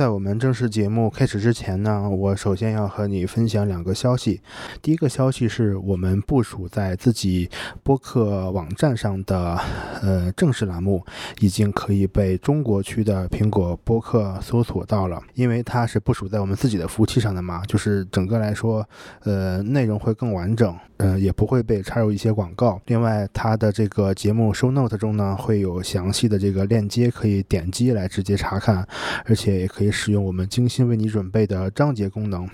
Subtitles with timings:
[0.00, 4.40] 在我们正式节目开始之前呢，我首先要和你分享两个消息。
[4.80, 7.50] 第一个消息是我们部署在自己
[7.82, 9.60] 播客网站上的
[10.00, 11.04] 呃正式栏目，
[11.40, 15.22] 已经可以被中国区的苹果播客搜索到了。
[15.34, 18.82] 因为它是部署在我们自己的服务器上的嘛，就是整个来说，
[19.24, 22.80] 呃，内容会更完整，呃，也不会被插入一些广告。
[22.86, 28.88] 另外，它的这个节目 show note 中呢，会有详细的这个链接，可以点击来直接查看，
[29.26, 29.89] 而且也可以。
[29.90, 32.48] 使用我们精心为你准备的章节功能。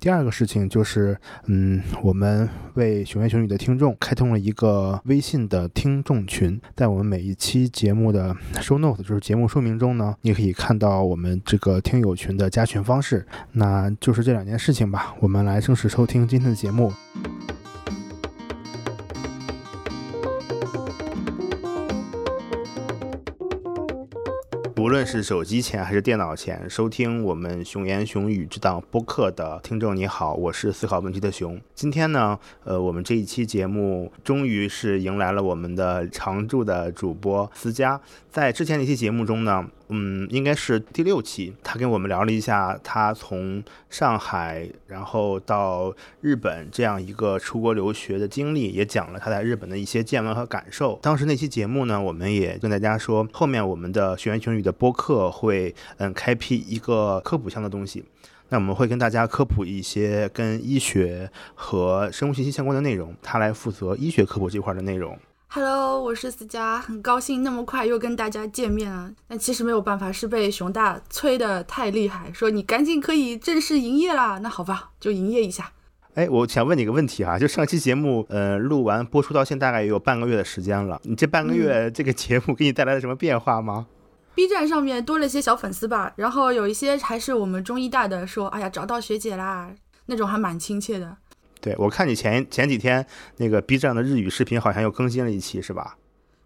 [0.00, 13.26] 第二个事情就是，嗯，我们为熊言熊语的听众开通了一个微信的听众群，在我们每一期节目的 show note，就是节目说明中呢，你可以看到我们这个听友群的加群方式。
[13.52, 15.14] 那就是这两件事情吧。
[15.20, 16.92] 我们来正式收听今天的节目。
[24.82, 31.56] 无论是手机前还是电脑前收听我们熊言熊语这档播客的听众，你好，我是思考问题的熊。
[31.72, 38.00] 今天呢，呃，我们这一期节目终于是迎来了我们的常驻的主播思佳。
[38.28, 39.64] 在之前那期节目中呢。
[39.94, 50.98] 嗯，应该是第六期，他跟我们聊了一下他从上海然后到日本这样一个出国留学的经历，也讲了他在日本的一些见闻和感受。
[51.02, 58.02] 当时那期节目呢，我们也跟大家说，后面我们的学员群语的播客会嗯开辟一个科普项的东西，
[58.48, 65.18] 那我们会跟大家科普一些跟医学和生物信息相关的内容，他来负责医学科普这块的内容。
[65.54, 69.12] Hello，我是思佳，很高兴那么快又跟大家见面了。
[69.28, 74.38] 但其实没有办法，是被熊大催的太厉害，说你赶紧可以正式营业啦。
[74.38, 75.70] 那好吧，就营业一下。
[76.14, 83.86] 哎，我想问你个问题啊，就上期节目，呃，录完播出到现在大概也有半个月的时间了，你这半个月这个节目给你带来了什么变化吗
[84.34, 89.70] ？B 站上面多了些小粉丝吧，然后有一些还是我们中医大的说，哎呀，找到学姐啦，
[90.06, 91.18] 那种还蛮亲切的。
[91.62, 93.06] 对，我看你前前几天
[93.38, 95.96] 那个 B 站的日语视频好像又更新了一期，是吧？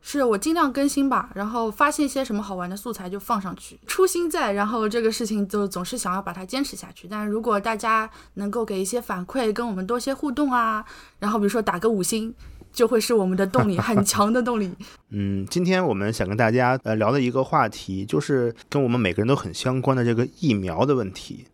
[0.02, 7.08] 是我尽量更新吧，然后发现一些什么好玩的素材就放上去，初心在，然后这个事情就总是想要把它坚持下去。
[7.08, 10.84] 但如果大家能够给一些反馈，跟我们多些互动啊，
[11.18, 12.32] 然后比如说打个五星，
[12.72, 14.70] 就会是我们的动力， 很强的动力。
[15.10, 21.46] 嗯，今天我们想跟大家呃聊的一个话题，就是跟我们每个人都很相关的这个疫苗的问题。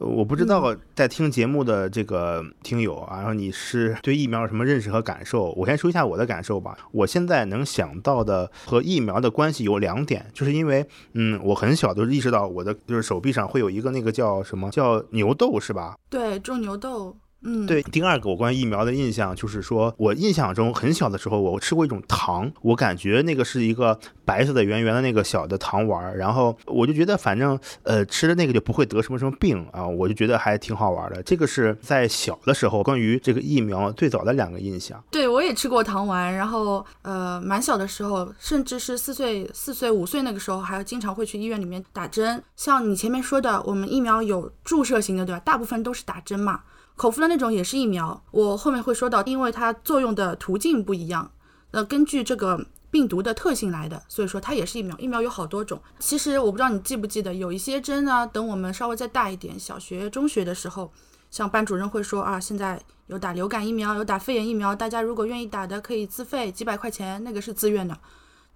[0.00, 5.52] 我不知道在听节目的这个听友啊，然后你是对疫苗有什么认识和感受？
[5.52, 6.76] 我先说一下我的感受吧。
[6.90, 15.96] 我现在能想到的和疫苗的关系有两点，就是因为，嗯，我很小就意识到我的就是手臂上会有一个那个叫什么叫牛痘，是吧？
[16.08, 17.14] 对，种牛痘。
[17.42, 31.22] 嗯，对，第二个我关于疫苗的印象就是说，我印象中很小的时候，我吃过一种糖，我感觉那个是一个白色的圆圆的那个小的糖丸儿，然后我就觉得反正呃吃了那个就不会得什么什么病啊，我就觉得还挺好玩的。
[31.22, 35.02] 这个是在小的时候关于这个疫苗最早的两个印象。
[35.10, 42.42] 对，我也吃过糖丸，然后呃蛮小的时候，甚至是四岁、四岁、五岁那个时候，还经常会去医院里面打针。
[42.54, 45.40] 像你前面说的，我们疫苗有注射型的，对吧？
[45.40, 46.60] 大部分都是打针嘛。
[47.00, 51.32] 口服的那种也是疫苗，我后面会说到，因为它作用的途径不一样，
[51.70, 54.94] 那根据这个病毒的特性来的，所以说它也是疫苗。
[54.98, 60.92] 疫苗有好多种，其实我不知道你记不记得，有一些针呢，等我们稍微再大一点，小学、中学的时候，
[61.30, 67.98] 像班主任会说啊，现在有打流感疫苗，有打肺炎疫苗，大家如果愿意打的可以自费几百块钱，那个是自愿的。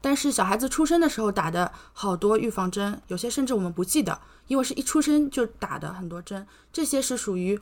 [0.03, 7.59] 但是小孩子出生的时候打的好多预防针，有些甚至我们不记得，因为是一出生就打的很多针，这些是属于。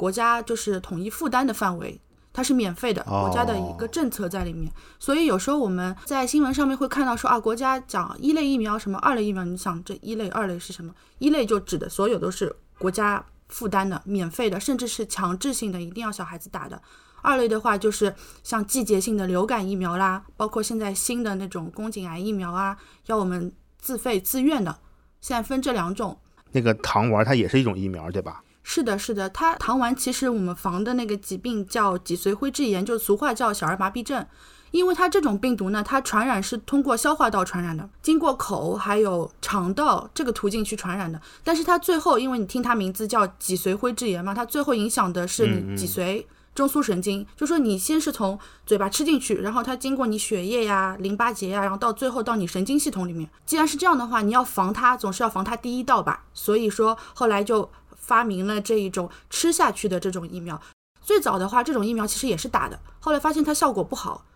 [0.00, 2.00] 国家就是统一负担的范围，
[2.32, 4.72] 它是免费的，国家的一个政策在里面。
[4.98, 10.94] 所以有时候我们在新闻上面会看到说啊，国家讲一类疫苗什么二类疫苗，你想这一类二类是什么？
[11.18, 16.80] 一类就指的所有都是国家负担的、免费的，甚至是强制性的，一定要小孩子打的。
[17.20, 24.78] 二类的话就是像季节性的流感疫苗啦，包括现在新的那种宫颈癌疫苗啊，要我们自费自愿的。
[25.20, 26.18] 现在分这两种。
[26.52, 28.42] 那个糖丸它也是一种疫苗，对吧？
[28.72, 34.24] 是的，是的，它糖丸其实我们防的那个疾病叫脊髓灰质炎，就俗话叫小儿麻痹症。
[34.70, 41.20] 因为它这种病毒呢，它传染是通过消化道传染的，经过口还有肠道这个途径去传染的。
[41.42, 46.24] 但是它最后，因为你听它名字叫脊髓灰质炎嘛，它最后影响的是你脊髓
[46.54, 47.26] 中枢神经。
[47.36, 53.28] 就说你先是从嘴巴吃进去，然后它经过你血液呀、淋巴结呀，然后到最后到你神经系统里面。
[53.44, 56.22] 既然是这样的话，你要防它，总是要防它第一道吧。
[56.32, 57.68] 所以说后来就。
[58.10, 60.60] 发明了这一种吃下去的这种疫苗，
[61.00, 64.26] 最早的话，这种疫苗其实也是打的，后来发现它效果不好，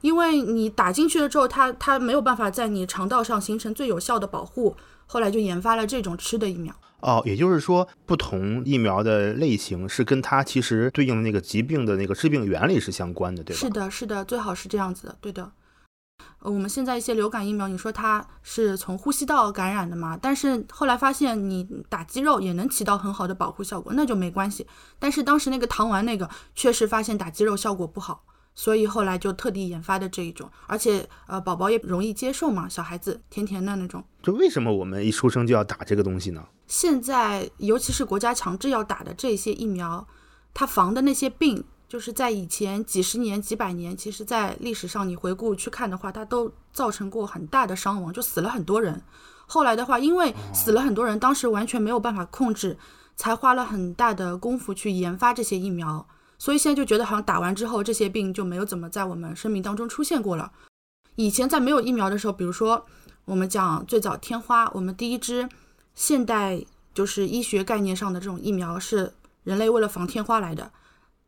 [0.00, 4.76] 因为你打进去了之后，它它没有办法在你肠道上形成最有效的保护，
[5.06, 6.72] 后来就研发了这种吃的疫苗。
[7.00, 13.60] 哦，也就是说，不同疫苗的类型是跟它其实对应的那个疾病的那个致病原理是相关的，对吧？
[13.60, 15.50] 是的，是的，最好是这样子的，对的。
[16.40, 20.18] 呃，我们现在一些流感疫苗，你说它是从呼吸道感染的嘛？
[20.20, 24.66] 但是后来发现你打肌肉也能起到很好的保护效果，那就没关系。
[24.98, 28.24] 但是当时那个糖丸那个确实发现打肌肉效果不好，
[28.54, 34.04] 所以后来就特地研发的这一种，而且呃宝宝也容易接受嘛，小孩子甜甜的那种。
[34.22, 36.46] 就为什么我们一出生就要打这个东西呢？
[36.66, 40.06] 现在尤其是国家强制要打的这些疫苗，
[40.54, 41.64] 它防的那些病。
[41.88, 49.00] 就是在以前几十年、几百年，其实，在历史上你回顾去看的话，它都造成过很大的伤亡，就死了很多人。
[49.46, 52.76] 后来的话，因为死了很多人，当时完全没有办法控制，
[53.14, 56.04] 才花了很大的功夫去研发这些疫苗。
[56.38, 60.50] 所以现在就觉得好像打完之后，这些病就没有怎么在我们生命当中出现过了。
[61.14, 62.84] 以前在没有疫苗的时候，比如说
[63.24, 65.48] 我们讲最早天花，我们第一支
[65.94, 66.62] 现代
[66.92, 70.72] 就是医学概念上的这种疫苗是人类为了防天花来的。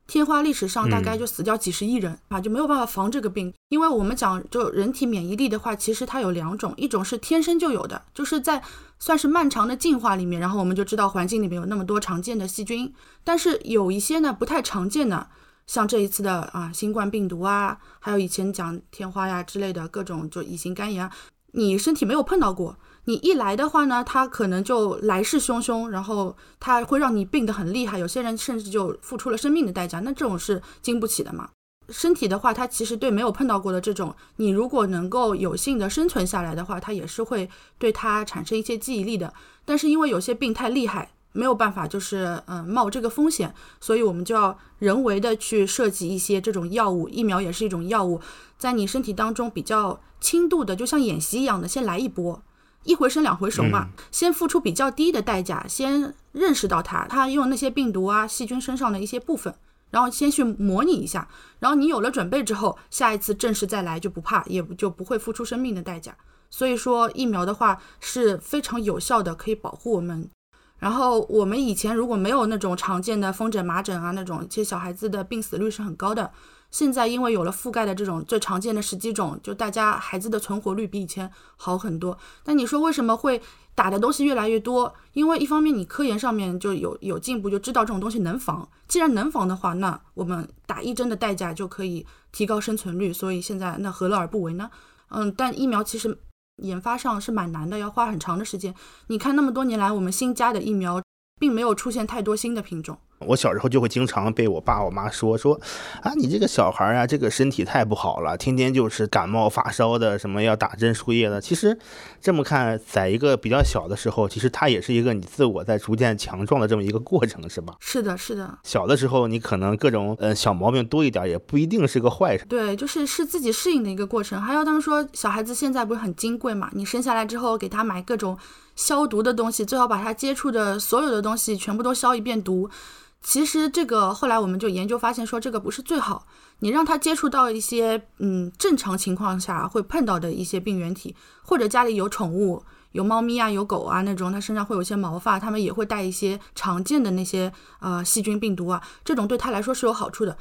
[0.09, 3.53] 天花历史上大概就死掉几十亿人啊，就没有办法防这个病。
[3.69, 8.63] 因为我们讲就人体免疫力的话，其实它有两种，一种是天生就有的，就是在
[8.99, 12.91] 算是漫长的进化里面，然后我们就知道环境里面有那么多常见的细菌。
[13.23, 15.29] 但是有一些呢不太常见的，
[15.67, 21.11] 像这一次的啊新冠病毒啊，还有以前讲天花呀之类的各种就乙型肝炎，
[21.53, 22.79] 你身体没有碰到过。
[23.09, 31.49] 你一来的话呢，他可能就来势汹汹，然后他会让你病得很厉害，有些人甚至就付出了生命的代价，那这种是经不起的嘛。
[31.89, 39.33] 身体的话，它其实对没有碰到过的这种，你如果能够有幸的生存下来的话，它也是会对它产生一些记忆力的。
[39.65, 48.21] 但是因为有些病太厉害，没有办法就是嗯冒这个风险，所以我们就要人为的去设计一些这种药物，疫苗也是一种药物，
[48.59, 52.43] 在你身体当中比较轻度的，就像演习一样的，先来一波。
[52.85, 59.55] 一回生两回熟嘛，先付出比较低的代价，先认识到它，它用那些病毒啊、细菌身上的一些部分，
[59.91, 61.29] 然后先去模拟一下，
[61.59, 66.17] 然后你有了准备之后，下一次正式再来就不怕，也就不会付出生命的代价。
[66.51, 70.31] 所以说疫苗的话是非常有效的，可以保护我们。
[70.79, 76.31] 然后我们以前如果没有那种常见的风疹、麻疹啊那种，其实小孩子的病死率是很高的。
[76.71, 82.17] 现在因为有了覆盖的这种最常见的十几种，就大家孩子的存活率比以前好很多。
[82.45, 83.41] 但你说为什么会
[83.75, 84.95] 打的东西越来越多？
[85.15, 88.69] 因为一方面你科研上面就有有进步，就知道这种东西能防。
[88.87, 93.13] 既然能防的话，那我们打一针的代价就可以提高生存率。
[93.13, 94.71] 所以现在那何乐而不为呢？
[95.09, 96.19] 嗯，但疫苗其实
[96.57, 98.75] 研发上是蛮难的，要花很长的时间。
[99.07, 101.03] 你看那么多年来，我们新加的疫苗
[101.41, 102.99] 并没有出现太多新的品种。
[103.21, 105.61] 我小时候就会经常被我爸我妈说说，
[106.03, 111.41] 啊，你这个小孩啊，这个身体太不好了，天天就是感冒发烧的，什么要打针输液的。
[111.41, 111.77] 其实
[112.21, 117.75] 这么看，在一个比较小的时候，其实它也是一个你自我在逐渐强壮的这么一个过程，是吧？
[117.81, 118.59] 是的，是的。
[118.63, 122.45] 小的时候你可能各种呃小毛病多一点，也不一定是个坏事。
[122.49, 124.41] 对，就是是自己适应的一个过程。
[124.41, 126.71] 还有他们说，小孩子现在不是很金贵嘛？
[126.73, 128.39] 你生下来之后给他买各种
[128.77, 132.71] 消毒的东西，最好把他接触的所有的东西全部都消一遍毒。
[133.21, 136.27] 其实这个后来我们就研究发现说这个不是最好，
[136.61, 150.39] 你让他接触到一些嗯正常情况下会碰到的一些病原体，或者家里有宠物有猫咪啊有狗啊那种，它身上会有一些毛发，它们也会带一些常见的那些呃细菌病毒啊，这种对他来说是有好处的，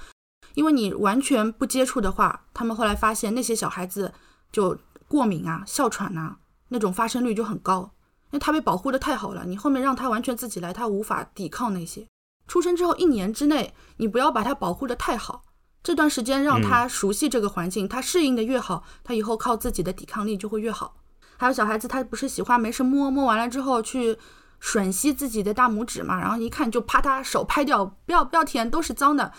[0.54, 4.14] 因为你完全不接触的话，他们后来发现那些小孩子
[4.52, 6.38] 就过敏啊哮喘呐
[6.70, 7.92] 那种发生率就很高，
[8.32, 12.06] 因为他被保护的太好了，你后面让他完全自己来，他无法抵抗那些。
[12.48, 15.44] 出生之后一年之内，你不要把它保护的太好，
[15.84, 20.96] 这段时间让他熟悉这个环境，他适应的越好，他以后靠自己的抵抗力就会越好。
[21.38, 24.18] 还有小孩子，他不是喜欢没事摸摸完了之后去
[24.62, 29.32] 吮吸自己的大拇指嘛，然后一看就啪嗒手拍掉，不要不要舔，都是脏的。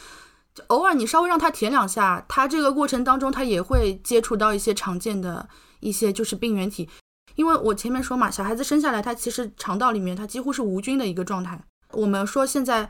[0.55, 5.49] 就偶尔你稍微让他舔两下，他这个过程当中他也会接触到一些常见的
[5.81, 6.89] 一些就是病原体，
[7.35, 11.65] 因为我前面说嘛，小孩子生下来他其实肠道里面他几乎是无菌的一个状态。
[11.93, 12.89] 我们说现在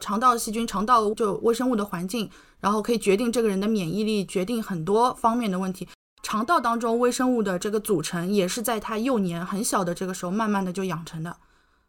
[0.00, 2.28] 肠道细菌、肠道就微生物的环境，
[2.60, 5.88] 然后可以决定这个人的免疫力，决定很多方面的问题。
[6.22, 11.36] 肠道当中微生物的这个组成，也是在他幼年很小的这个时候，慢慢的就养成的。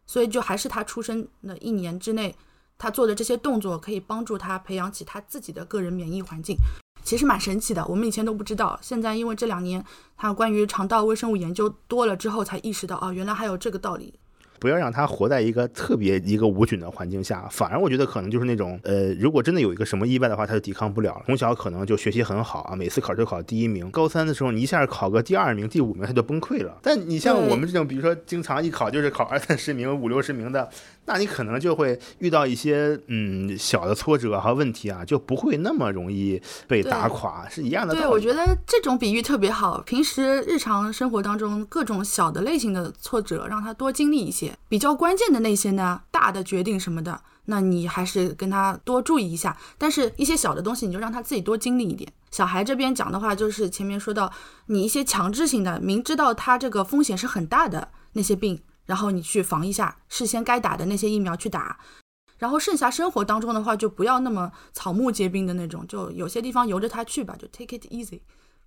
[0.05, 2.35] 所以就还是他出生的一年之内，
[2.77, 6.57] 他做的这些动作，可以帮助他培养起他自己的个人免疫环境，
[7.03, 7.85] 其实蛮神奇的。
[7.87, 9.83] 我们以前都不知道，现在因为这两年
[10.17, 14.19] 他关于肠道微生物研究多了之后，才意识到啊，原来还有这个道理。
[14.63, 17.45] 不要让他活在一个特别一个无菌的环境下。
[17.51, 21.21] 反而我觉得可能就是那种，呃，如果真的有一个什么意外的话，他就抵抗不了。
[21.25, 26.77] 从小可能就学习很好啊，每次考试考第一名，高三的时候你一下考个第二名、第五名，他就崩溃了。
[26.81, 30.69] 但你像我们这种，比如说经常一考就是考二三十名、五六十名的。
[31.05, 37.93] 那你可能就会遇到一些嗯小的挫折和问题啊，就不会那么容易被打垮，是一样的。
[37.93, 39.81] 对，我觉得这种比喻特别好。
[39.81, 44.52] 平时日常生活当中各种小的类型的挫折，让他多经历一些。
[44.67, 49.57] 比较关键的那些呢，大的决定什么的，那你还是跟他多注意一下。
[49.77, 52.11] 但是，一些小的东西，你就让他自己多经历一点。
[52.31, 54.31] 小孩这边讲的话，就是前面说到，
[54.67, 58.61] 你一些强制性的，明知道他这个风险是很大的那些病。
[58.85, 61.79] 然后你去防一下，事先该打的那些疫苗去打，
[62.37, 68.19] 然后剩下生活当中的话就不要那么草木皆兵的那种，就有些地方由着他去吧，就 take it easy，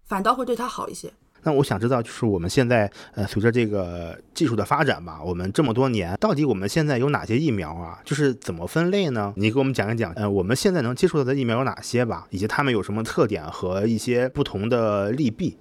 [0.07, 1.13] 反倒会对他好一些。
[1.47, 8.01] 那我想知道，就是我们现在呃，随着这个技术的发展吧，我们这么多年，到底我们现在有哪些疫苗啊？
[8.05, 9.33] 就是怎么分类呢？
[9.37, 15.57] 你给我们讲一讲，呃，我们现在能接触到的疫苗有哪些吧，以及它们有什么特点和一些不同的利弊。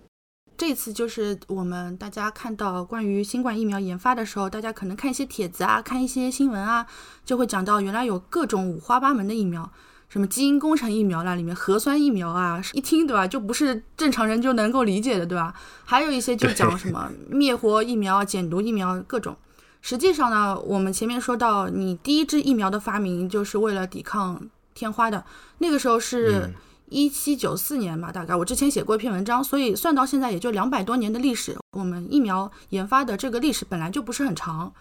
[0.57, 6.87] 这次就是我们大家看到关于新冠疫苗研发的时候，大家可能看一些帖子啊，看一些新闻啊，
[7.23, 9.71] 就会讲到原来有各种五花八门的疫苗，
[10.09, 15.53] 什么基因工程疫苗啦，里面核酸疫苗啊，一听对吧，就不是正常人就能够理解的对吧？
[15.83, 19.35] 还有一些就讲什么灭活疫苗、减毒疫苗各种。
[19.81, 24.41] 实际上呢，我们前面说到，你第一支疫苗的发明就是为了抵抗
[24.73, 25.23] 天花的，
[25.57, 26.53] 那个时候是。
[26.87, 31.57] 一七九四年吧，大概我之前写过一篇文章，所以算到现在也就两百多年的历史。
[31.71, 34.71] 我们疫苗研发的这个历史本来就不是很长，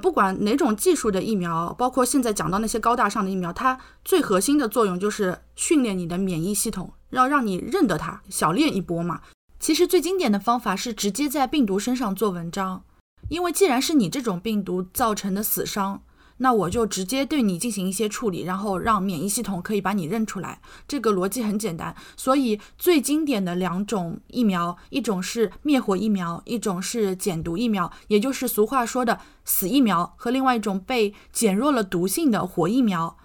[0.00, 9.20] 不管哪种技术的疫苗，包括现在讲到那些高大上的疫苗，它最核心的作用就是训练你的免疫系统，要让你认得它，小练一波嘛。
[9.60, 12.82] 其实最经典的方法是直接在病毒身上做文章，
[13.28, 16.02] 因为既然是你这种病毒造成的死伤。
[16.42, 20.60] 那我就直接对你进行一些处理，然后让免疫系统可以把你认出来。
[20.88, 33.18] 这个逻辑很简单，所以最经典的两种疫苗，一种是灭活疫苗，一种是减毒疫苗，也就是俗话说的死疫苗和另外一种被减弱了毒性的活疫苗。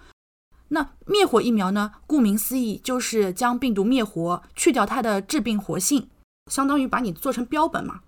[0.68, 1.92] 那灭活疫苗呢？
[2.06, 6.08] 顾名思义，就是将病毒灭活，去掉它的致病活性，
[6.50, 8.00] 相当于把你做成标本嘛。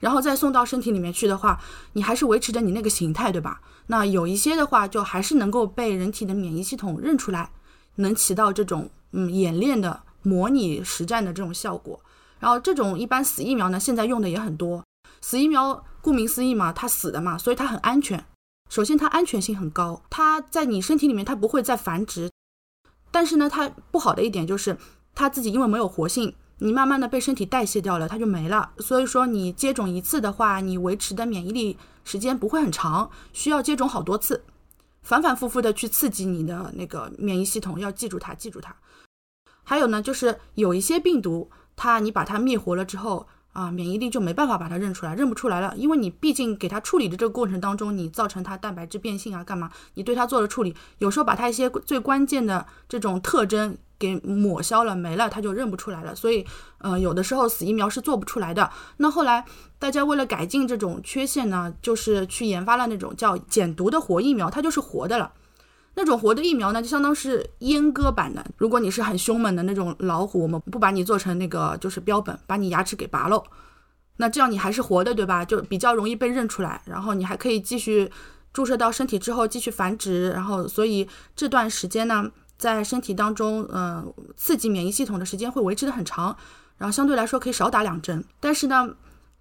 [0.00, 1.60] 然后再送到身体里面去的话，
[1.94, 3.60] 你还是维持着你那个形态，对吧？
[3.86, 7.50] 那有一些的话，就还是能够被人体的免疫系统认出来，
[7.96, 12.00] 能起到这种嗯演练的模拟实战的这种效果。
[12.40, 14.82] 然后这种一般死疫苗呢，现在用的也很多。
[15.20, 18.22] 死疫苗顾名思义嘛，它死的嘛，所以它很安全。
[18.68, 22.30] 首先它安全性很高，它在你身体里面它不会再繁殖。
[23.10, 24.76] 但是呢，它不好的一点就是
[25.14, 26.34] 它自己因为没有活性。
[26.58, 28.72] 你慢慢的被身体代谢掉了，它就没了。
[28.78, 34.44] 所以说你接种一次的话，你维持的免疫力时间不会很长，需要接种好多次，
[35.02, 38.74] 反反复复的去刺激你的那个免疫系统，要记住它，记住它。
[39.62, 49.70] 还有呢，就是有一些病毒，它你把它灭活了之后啊，免疫力就没办法把它认出来，认不出来了，因为你毕竟给它处理的这个过程当中，你造成它蛋白质变性啊，干嘛？
[49.94, 53.78] 你对它做了处理，有时候把它一些最关键的这种特征。
[53.96, 56.14] 给抹消了没了，它就认不出来了。
[56.14, 56.44] 所以，
[56.78, 58.68] 呃，有的时候死疫苗是做不出来的。
[58.98, 59.44] 那后来
[59.78, 65.32] 大家为了改进这种缺陷呢，就是去研发了那种叫减毒的活疫苗，它就是活的了。
[65.94, 68.44] 那种活的疫苗呢，就相当是阉割版的。
[68.56, 73.42] 如果你是很凶猛的那种老虎，我们不把你做成那个就是标本，把你牙齿给拔喽，
[74.16, 75.44] 那这样你还是活的，对吧？
[75.44, 76.82] 就比较容易被认出来。
[76.84, 78.10] 然后你还可以继续
[78.52, 80.30] 注射到身体之后继续繁殖。
[80.30, 82.30] 然后，所以这段时间呢。
[82.56, 86.34] 在身体当中，嗯，刺激免疫系统的时间会维持的很长，
[86.78, 88.24] 然后相对来说可以少打两针。
[88.38, 88.88] 但是呢，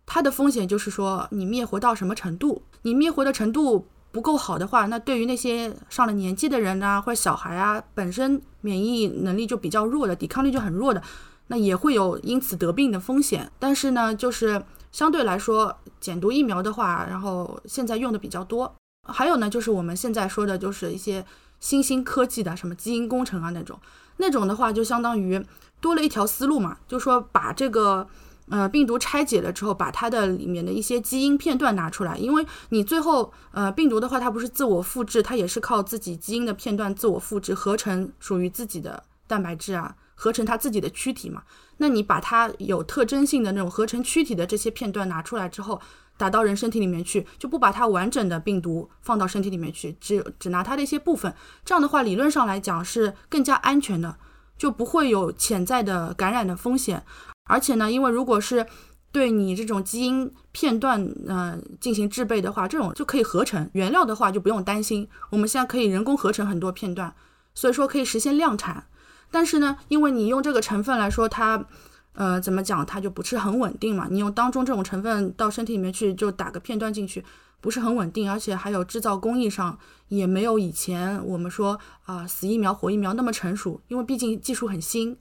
[0.08, 2.64] 它的风险就是说，你灭活到什么程度？
[2.82, 11.04] 你灭活的程度不够好的话，那对于那些上了年纪的人啊，或者小孩啊，本身免疫能力就比较弱的，抵抗力就很弱的，
[11.48, 13.52] 那也会有因此得病的风险。
[13.60, 18.74] 但是呢，就是相对来说，减毒疫苗的话，然后现在用的比较多。
[19.06, 21.26] 还有呢，就是我们现在说的，就是一些。
[21.60, 23.80] 新兴科技的什么基因工程啊那种，
[24.18, 25.42] 那种的话就相当于
[25.80, 28.06] 多了一条思路嘛，就说把这个
[28.50, 41.44] 呃病毒拆解了之后，把它的里面的一些基因片段拿出来，因为你最后呃病毒的话它不是自我复制，它也是靠自己基因的片段自我复制合成属于自己的蛋白质啊，合成它自己的躯体嘛。
[41.78, 45.82] 那你把它有特征性的那种合成躯体的这些片段拿出来之后。
[46.16, 51.34] 打到人身体里面去，就不把它完整的病毒放到身体里面去，只只拿它的一些部分。
[51.66, 54.16] 这样的话，理论上来讲是更加安全的，
[54.56, 57.04] 就不会有潜在的感染的风险。
[57.46, 58.66] 而且呢，因为如果是
[59.12, 67.14] 对你这种基因片段呃进行制备的话，这种就可以合成原料的话就不用担心，我们现在可以人工合成很多片段，
[67.54, 68.88] 所以说可以实现量产。
[69.30, 71.66] 但是呢，因为你用这个成分来说，它
[72.14, 74.08] 呃怎么讲，它就不是很稳定嘛。
[74.10, 77.24] 你用当中这种成分到身体里面去，就打个片段进去，
[77.60, 85.18] 不是很稳定，而且还有制造工艺上也没有以前我们说啊死疫苗活疫苗那么成熟，因为毕竟技术很新。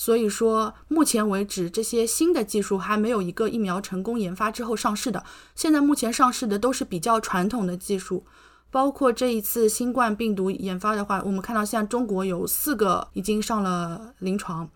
[0.00, 5.24] 所以说，目前为止，这些新的技术还没有一个疫苗成功研发之后上市的。
[5.56, 8.24] 现在目前上市的都是比较传统的技术，
[8.70, 14.70] 包括这一次新冠病毒研发的话，我们看到现在中国有四个已经上了临床，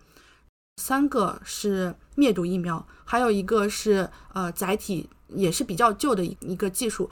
[0.75, 7.09] 三个是灭毒疫苗，还有一个是呃载体，也是比较旧的一一个技术。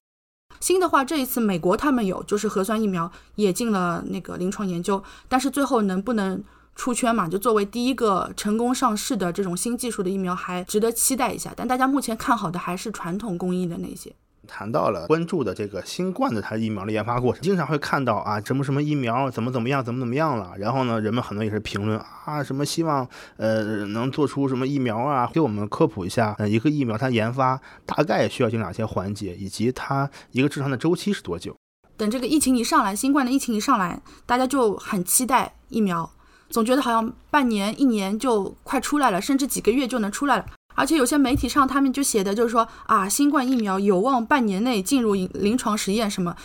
[0.59, 6.43] 新的话，这一次美国他们有，就是核酸疫苗也进了那个临床研究，但是最后能不能？
[6.75, 11.53] 出圈嘛，就作为第一个成功上市的这种新技术的疫苗，还值得期待一下。
[11.55, 14.13] 但大家目前看好的还是传统工艺的那些。
[14.47, 20.53] 谈到了关注的这个新冠的它疫苗的研发过程，经常会看到啊，什么什么疫苗怎么怎么样，怎么怎么样了。
[20.57, 31.55] 然后呢，人们很多也是评论啊，什么希望呃能做出什么疫苗啊，给我们科普一下，呃，一个疫苗它研发大概需要经哪些环节，以及它一个正常的周期是多久。
[31.95, 36.11] 等这个疫情一上来，新冠的疫情一上来，大家就很期待疫苗。
[36.51, 40.45] 总觉得好像半年、一年就快出来了，甚至几个月就能出来了。
[40.75, 46.35] 而且有些媒体上他们就写的就是说啊，新冠疫苗有望半年内进入临床实验什么，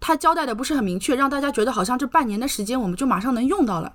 [0.00, 3.92] 他交代的不是很明确，让大家觉得好像这半年的时间我们就马上能用到了。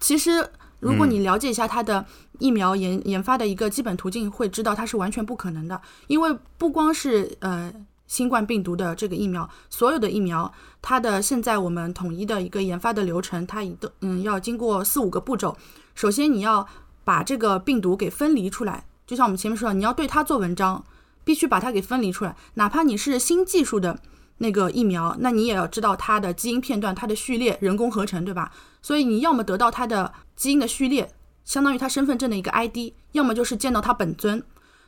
[0.00, 0.46] 其实
[0.80, 2.04] 如果你了解一下它的
[2.38, 7.72] 疫苗研研发的一个基本途径，会知道它是完全不可能的，因为不光是呃。
[8.14, 15.56] 新冠病毒的这个疫苗，所有的疫苗，它的现在我们统一的一个研发的流程，它一都嗯要经过四五个步骤。
[15.96, 16.64] 首先你要
[17.02, 20.84] 把这个病毒给分离出来，就像我们前面说的，你要对它做文章，
[21.24, 22.36] 必须把它给分离出来。
[22.54, 23.98] 哪怕你是新技术的
[24.38, 28.52] 那个疫苗，那你也要知道它的基因片段、它的序列，人工合成，对吧？
[28.80, 31.12] 所以你要么得到它的基因的序列，
[31.44, 34.40] 相当于它身份证的一个 ID，要么就是见到它本尊，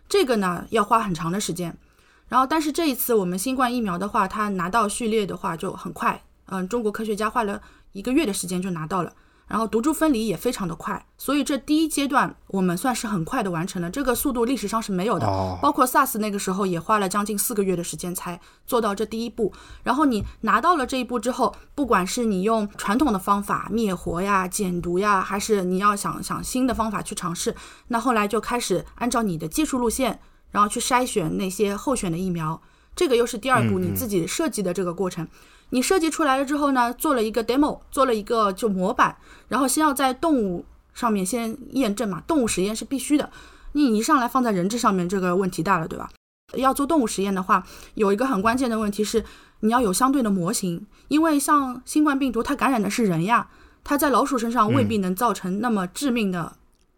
[0.09, 1.77] 这个呢要花很长的时间。
[2.29, 9.13] 然后，但是这一次我们新冠疫苗的话，它拿到序列的话就很快，嗯，中国科学家花了一个月的时间就拿到了，
[9.47, 15.27] 然后毒株分离也非常的快，所以这第一阶段我们算是很快的完成了，这个速度历史上是没有的，
[15.63, 19.53] 包括 SARS 那个时候也花了将近四个月的时间才做到这第一步。
[19.85, 27.55] 然后你拿到了这一步之后，不管是你用传统的方法灭活呀、减毒呀，还是你要想想新的方法去尝试，
[27.87, 30.19] 那后来就开始按照你的技术路线。
[30.57, 32.59] 然后去筛选那些候选的疫苗，
[32.95, 35.29] 这个又是第二步你自己设计的这个过程。
[35.69, 39.15] 你设计出来了之后呢，做了一个 demo，做了一个就模板，
[39.49, 40.65] 然后先要在动物
[40.95, 43.31] 上面先验证嘛，动物实验是必须的。
[43.73, 46.09] 你一上来放在人质上面，这个问题大了，对吧？
[46.55, 49.23] 要做动物实验的话，有一个很关键的问题是，
[49.61, 53.49] 你要有相对的模型，因为像新冠病毒它感染的是人呀，
[53.85, 56.57] 它在老鼠身上未必能造成那么致命的。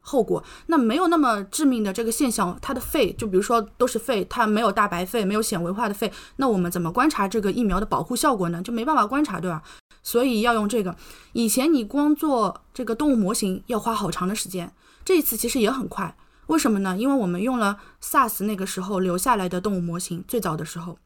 [0.09, 8.63] 后果那没有那么致命的这个现象，它的肺就比如说都是肺，它没有大白肺，没有显微化的肺，那我们怎么观察这个疫苗的保护效果呢？
[8.63, 9.63] 就没办法观察，对吧？
[10.03, 10.97] 所以要用这个。
[11.35, 14.73] 以前你光做这个动物模型要花好长的时间，
[15.05, 16.17] 这一次其实也很快。
[16.47, 16.97] 为什么呢？
[16.97, 20.99] 因为我们用了 SARS 那个时候留下来的动物模型，最早的时候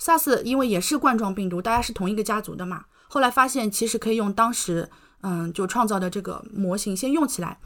[0.00, 2.86] ，SARS 因为也是冠状病毒，大家是同一个家族的嘛。
[3.06, 7.58] 后来发现其实可以用当时嗯就创造的这个模型先用起来。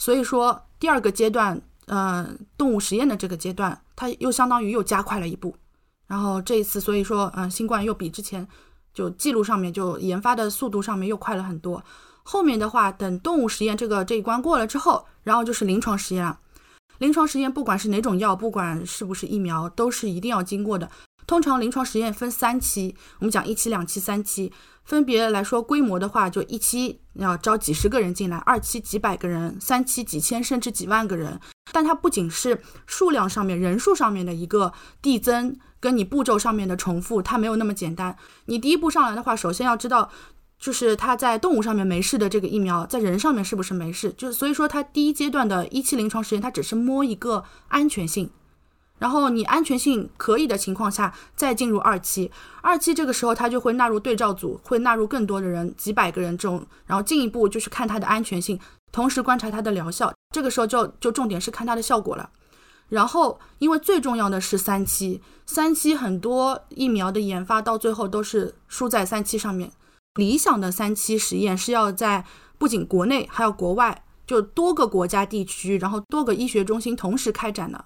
[0.00, 5.54] 所以说，第二个阶段，呃，动物实验的这个阶段，它又相当于又加快了一步。
[6.06, 8.48] 然后这一次，所以说，嗯，新冠又比之前
[8.94, 11.84] 就记录上面就研发的速度上面又快了很多。
[12.22, 16.40] 后面的话，等动物实验这个这一关过了之后，然后就是临床实验了。
[16.96, 20.90] 临床实验不管是哪种药，不管是不是疫苗，都是一定要经过的。
[21.26, 24.50] 通常临床实验分三期，我们讲一期、两期、三期。
[24.90, 31.38] 分别来说，规模的话，就一期要招几十个人进来，二期几百个人，三期几千甚至几万个人。
[31.70, 38.16] 但它不仅是数量上面、人数上面的一个递增，跟你步骤上面的重复，它没有那么简单。
[38.46, 40.10] 你第一步上来的话，首先要知道，
[40.58, 44.12] 就是它在动物上面没事的这个疫苗，在人上面是不是没事？
[44.18, 48.28] 就是所以说，它第一阶段的一期临床实验，它只是摸一个安全性。
[49.00, 52.30] 然后你安全性可以的情况下，再进入二期。
[52.60, 56.64] 二期这个时候，它就会纳入对照组，会纳入更多的人，几百个人这种。
[56.84, 58.60] 然后进一步就是看它的安全性，
[58.92, 60.12] 同时观察它的疗效。
[60.34, 62.28] 这个时候就就重点是看它的效果了。
[62.90, 69.72] 然后，因为最重要的是三期，三期很多疫苗的研发到最后都是输在三期上面。
[70.16, 72.24] 理想的三期实验是要在
[72.58, 77.84] 不仅国内还有国外，就多个国家地区，然后多个医学中心同时开展的。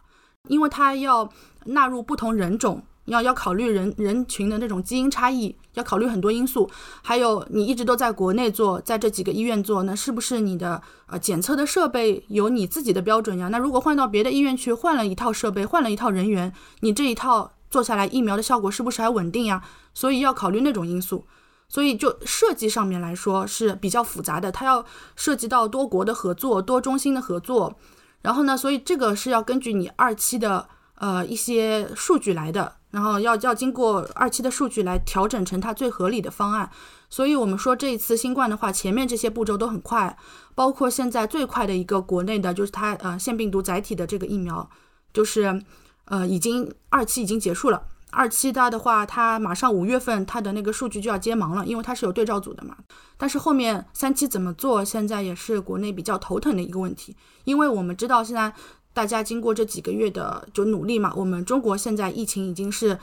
[0.48, 1.28] 因为它要
[1.66, 2.82] 纳入不同人种。
[3.06, 6.70] 要要考虑人人群的那种基因差异，要考虑很多因素。
[7.02, 13.48] 还有你一直都在国内做，在这几个医院做，那是不是你的呃检测的设备有你自己的标准呀？
[13.48, 19.62] 那如果换到别的医院去，换了一套设备，换了一套人员，你这一套做下来疫苗的效果是不是还稳定呀？
[19.92, 21.26] 所以要考虑那种因素。
[21.68, 24.82] 所以就设计上面来说是比较复杂的，它要
[25.14, 27.76] 涉及到多国的合作、多中心的合作。
[28.24, 32.74] 然后呢，所以这个是要根据你二期的呃一些数据来的。
[32.94, 36.70] 然后要要经过二期的数据来调整成它最合理的方案，
[37.10, 40.16] 所以我们说这一次新冠的话，前面这些步骤都很快，
[40.54, 44.70] 包括现在最快的一个国内的就是它呃腺病毒载体的这个疫苗，
[45.12, 45.60] 就是
[46.04, 47.82] 呃已经二期已经结束了，
[48.14, 52.76] 二期它的话，它马上五月份它的那个数据就要接盲了，因为它是有对照组的嘛。
[53.16, 58.52] 但是后面三期怎么做，现在也是国内比较头疼的一个问题，因为我们知道现在。
[58.94, 62.96] 大家经过这几个月的就努力嘛，我们中国现在疫情已经是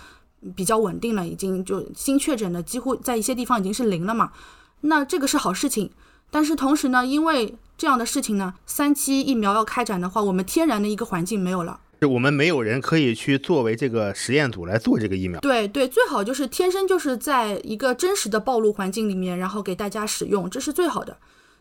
[0.56, 4.32] 比较稳定了，已经就新确诊的几乎在一些地方已经是零了嘛。
[4.80, 5.92] 那这个是好事情，
[6.30, 15.40] 但是同时呢，因为这样的事情呢，三期疫苗要开展的话，我们天然的一个环境没有了，我们没有人可以去作为这个实验组来做这个疫苗。
[15.40, 21.16] 对对，最好就是天生就是在一个真实的暴露环境里面，然后给大家使用，这是最好的。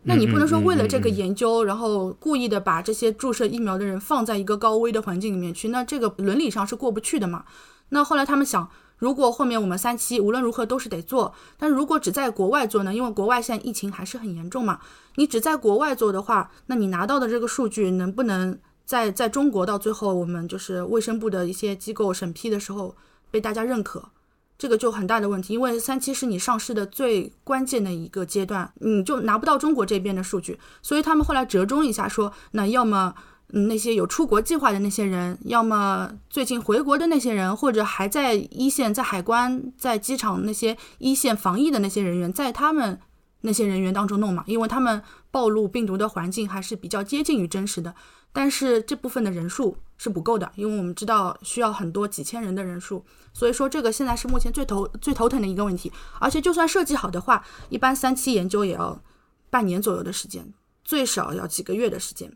[0.05, 7.45] 那你不能说为了这个研究，然后故意的把这些注射疫苗的人放在一个高危的环境里面去，那这个伦理上是过不去的嘛？
[7.91, 12.95] 那后来他们想，如果后面我们三期无论如何都是得做，但如果只在国外做呢？
[12.95, 14.81] 因为国外现在疫情还是很严重嘛，
[15.17, 18.59] 你只在国外做的话，那你拿到的这个数据能不能
[18.91, 22.97] 在在中国到最后我们就是卫生部的一些机构审批的时候
[23.31, 24.03] 被大家认可？
[24.59, 33.15] 这个就很大的问题，因为三期是你上市的最关键的一个阶段，你就拿不到中国这边的数据，所以他们后来折中一下，说那要么
[33.51, 42.99] 嗯那些有出国计划的那些人，要么最近回国的那些人，或者还在一线在海关在机场那些一线防疫的那些人员，在他们
[43.43, 45.01] 那些人员当中弄嘛，因为他们
[45.31, 47.95] 暴露病毒的环境还是比较接近于真实的。
[48.33, 55.93] 但是这部分的人数是不够的，因为我们知道需要很多几千人的人数，所以说这个现在是目前最头最头疼的一个问题。
[56.21, 59.03] 而且就算设计好的话，一般三期研究也要
[59.51, 62.33] 半年左右的时间，最少要几个月的时间，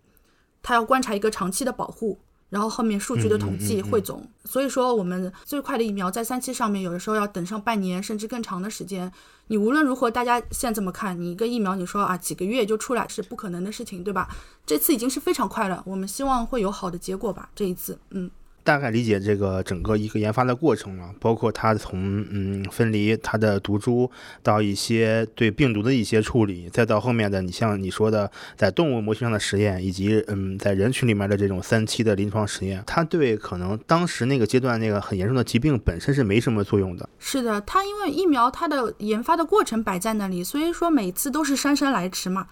[0.62, 2.20] 他要观察一个长期的保护。
[2.54, 9.10] 然后后面数据的统计汇总，所以说我们最快的疫苗在三期上面，有的时候要等上半年甚至更长的时间。
[9.48, 11.20] 你无论如何，大家现在这么看？
[11.20, 14.28] 你一个疫苗，你说啊几个月就出来是不可能的事情，对吧？
[14.64, 17.50] 这次已经是非常快了，我们希望会有好的结果吧。
[17.56, 18.30] 这一次，嗯。
[18.64, 24.10] 大概理解这个整个一个研发的过程了，包括它从嗯分离它的毒株，
[24.42, 37.06] 到一些对病毒的一些处理，再到后面的你像你说的在动物模型上的实验，以及嗯在人群里面的这种三期的临床实验，它对可能当时那个阶段那个很严重的疾病本身是没什么作用的。
[37.18, 42.46] 是的，它因为疫苗它的研发的过程摆在那里，所以说每次都是姗姗来迟嘛。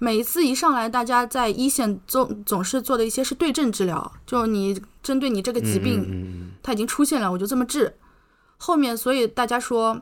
[0.00, 7.92] 每一次一上来，大家在一线总总是做的一些是对症治疗，就你针对你这个疾病，它已经出现了，我就这么治。
[8.56, 10.00] 后面所以大家说，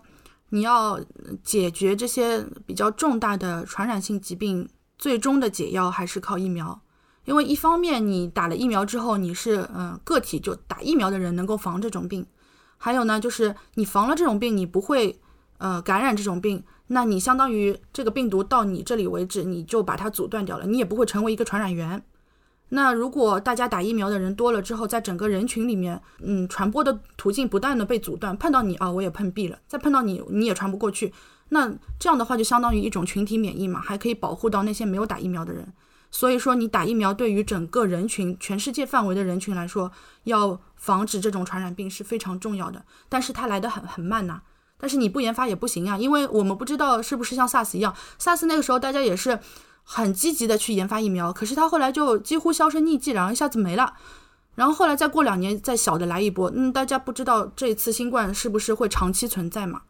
[0.51, 1.01] 你要
[1.43, 6.79] 解决这些比较重大的传染性疾病，最终的解药还是靠疫苗。
[7.25, 12.25] 因为一方面你打了疫苗之后，你是嗯个体就打疫苗的人能够防这种病，
[12.77, 15.19] 还有呢就是你防了这种病，你不会
[15.57, 16.63] 呃感染这种病。
[16.89, 22.03] 那你相当于这个病毒到你这里为止，你就把它阻断掉了，你也不会成为一个传染源。
[22.71, 31.13] 那如果大家打疫苗的人多了之后，在整个人群里面，嗯，传播的途径不断的被阻断，碰到你啊，我也碰壁了，再碰到你，你也传不过去。
[31.51, 35.73] 那这样的话，就相当于一种群体免疫嘛，还可以保护到那些没有打疫苗的人。
[36.11, 39.93] 所以说，你打疫苗对于整个人群、全世界范围的人群来说，
[40.25, 42.85] 要防止这种传染病是非常重要的。
[43.09, 44.43] 但是它来得很很慢呐。
[44.79, 49.39] 但是你不研发也不行啊，因为我们不知道是不是像 SARS 一样，SARS 那个时候大家也是
[49.83, 53.95] 很积极的去研发疫苗，可是它后来就几乎销声匿迹，然后一下子没了，
[54.55, 59.83] 然后后来再过两年再小的来一波，嗯，大家不知道这次新冠是不是会长期存在嘛？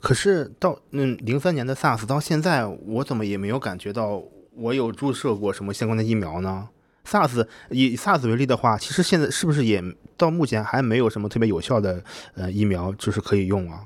[0.00, 4.22] 可是到嗯零三年的 SARS 到现在，我怎么也没有感觉到
[4.54, 6.68] 我有注射过什么相关的疫苗呢
[7.06, 9.82] ？SARS 以 SARS 为例的话，其实现在是不是也
[10.16, 13.84] 到目前还没有什么特别有效的呃疫苗就是可以用啊？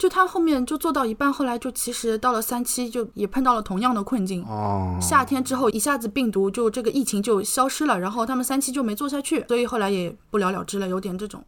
[0.00, 4.42] 就他后面就做到一半，后来就其实到了三期，就也碰到了同样的困境。
[4.44, 11.44] 哦，夏天之后一下子病毒就这个疫情就消失了，然后他们三期就没做下去，所以后来也不了了之了，有点这种。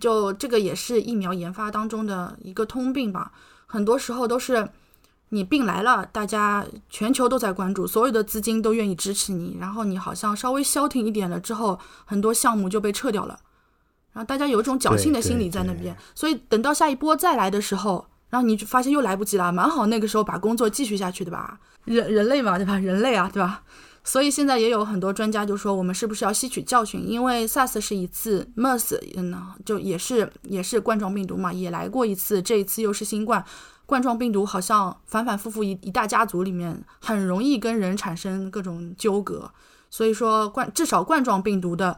[0.00, 3.32] 就这个也是疫苗研发当中的一个通病吧，
[3.66, 4.66] 很多时候都是
[5.28, 13.38] 你病来了，大家全球都在关注，所有的资金都愿意支持你，然后你好像稍微消停一点了之后，很多项目就被撤掉了，
[14.18, 22.76] 然后大家有一种侥幸的心理在那边，所以等到下一波再来的时候，然后你就发现又来不及了，蛮好那个时候把工作继续下去的吧，人人类嘛，对吧？
[22.78, 23.62] 人类啊，对吧？
[24.02, 27.08] 所以现在也有很多专家就说，我们是不是要吸取教训？
[27.08, 29.32] 因为 SARS 是一次，MERS 嗯，
[29.64, 33.44] 就也是也是冠状病毒嘛，也来过一次，这一次又是新冠。
[33.86, 39.48] 冠状病毒好像反反复复一一大家族里面很容易跟人产生各种纠葛，
[39.88, 41.96] 所以说冠至少冠状病毒的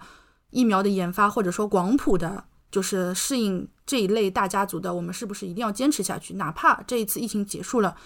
[0.50, 6.34] 疫苗的研发或者说广谱的，就是适应这一类大家族的，我们是不是一定要坚持下去？
[6.34, 7.96] 哪怕这一次疫情结束了，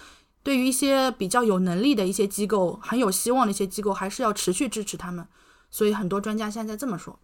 [0.43, 5.25] 对于一些比较有能力的一些机构，很有希望的一些机构，还是要持续支持他们。
[5.69, 7.19] 所以很多专家现在这么说。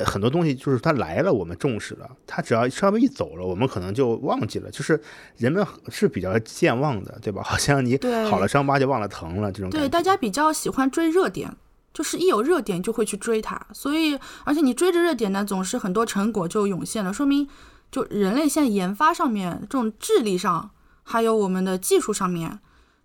[0.00, 4.68] 很多东西就是它来了，我们重视了；它只要稍微一走了，我们可能就忘记了。
[4.68, 5.00] 就是
[5.36, 7.42] 人们是比较健忘的，对吧？
[7.44, 7.96] 好像你
[8.28, 9.70] 好了伤疤就忘了疼了这种。
[9.70, 11.48] 对，大家比较喜欢追热点，
[11.94, 13.58] 就是一有热点就会去追它。
[13.72, 17.48] 所以，而且你追着热点呢，总是很多成果就涌现了，说明
[17.90, 20.70] 就人类现在研发上面这种智力上，
[21.04, 22.58] 还有我们的技术上面，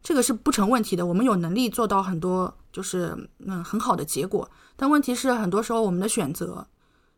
[0.04, 1.06] 这个是不成问题的。
[1.06, 4.49] 我们有能力做到很多，就是嗯很好的结果。
[4.75, 6.67] 但问题是，很多时候我们的选择。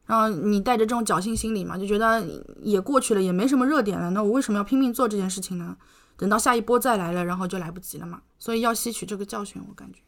[0.07, 2.21] 然后你带着这种侥幸心理嘛，就觉得
[2.59, 5.77] 也过去了，也没什么热点了，那我为什么要拼命做这件事情呢？
[6.17, 8.19] 等到下一波再来了，然后就来不及了嘛。
[8.37, 9.99] 所以要吸取这个教训，我感觉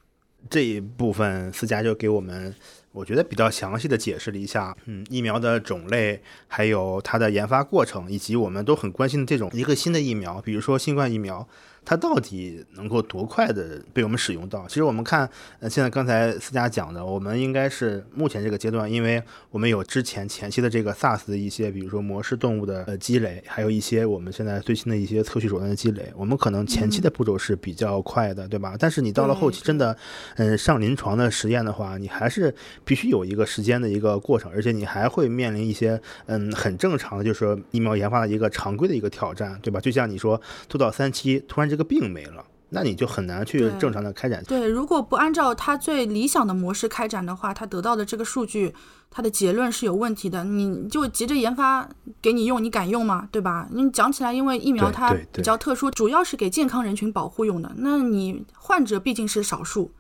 [0.49, 2.53] 这一部分思佳就给我们，
[2.91, 11.47] 我觉得比较详细的解释了一下，嗯，疫苗的种类，还有它的研发过程，以及我们都很关心的这种一个新的疫苗，比如说新冠疫苗。
[11.86, 14.65] 它到底能够多快的被我们使用到？
[14.67, 28.76] 其实我们看，呃，现在刚才思佳讲的，我们应该是目前这个阶段，因为我们有之前前期的这个 SaaS 的一些，比如说模式动物的呃积累，还有一些我们现在最新的一些测序手段的积累，我们可能前期的步骤是比较快的，对吧？
[28.80, 29.98] 但是你到了后期，真的，
[30.38, 39.82] 嗯，上临床的实验的话，你还是必须有一个时间的一个过程，而且你还会面临一些，嗯，很正常的，就是说疫苗研发的一个常规的一个挑战，对吧？
[39.82, 41.72] 就像你说做到三期，突然。
[41.73, 44.43] 这个病没了，那你就很难去正常的开展。
[44.43, 48.71] 对，如果不按照它最理想的模式开展的话，它得到的这个数据，
[49.09, 50.43] 它的结论是有问题的。
[50.43, 51.89] 你就急着研发
[52.21, 53.27] 给你用，你敢用吗？
[53.31, 53.67] 对吧？
[53.71, 57.71] 你讲起来，因为疫苗它比较特殊，主要是给健康人群保护用的。
[57.77, 59.91] 那你患者毕竟是少数。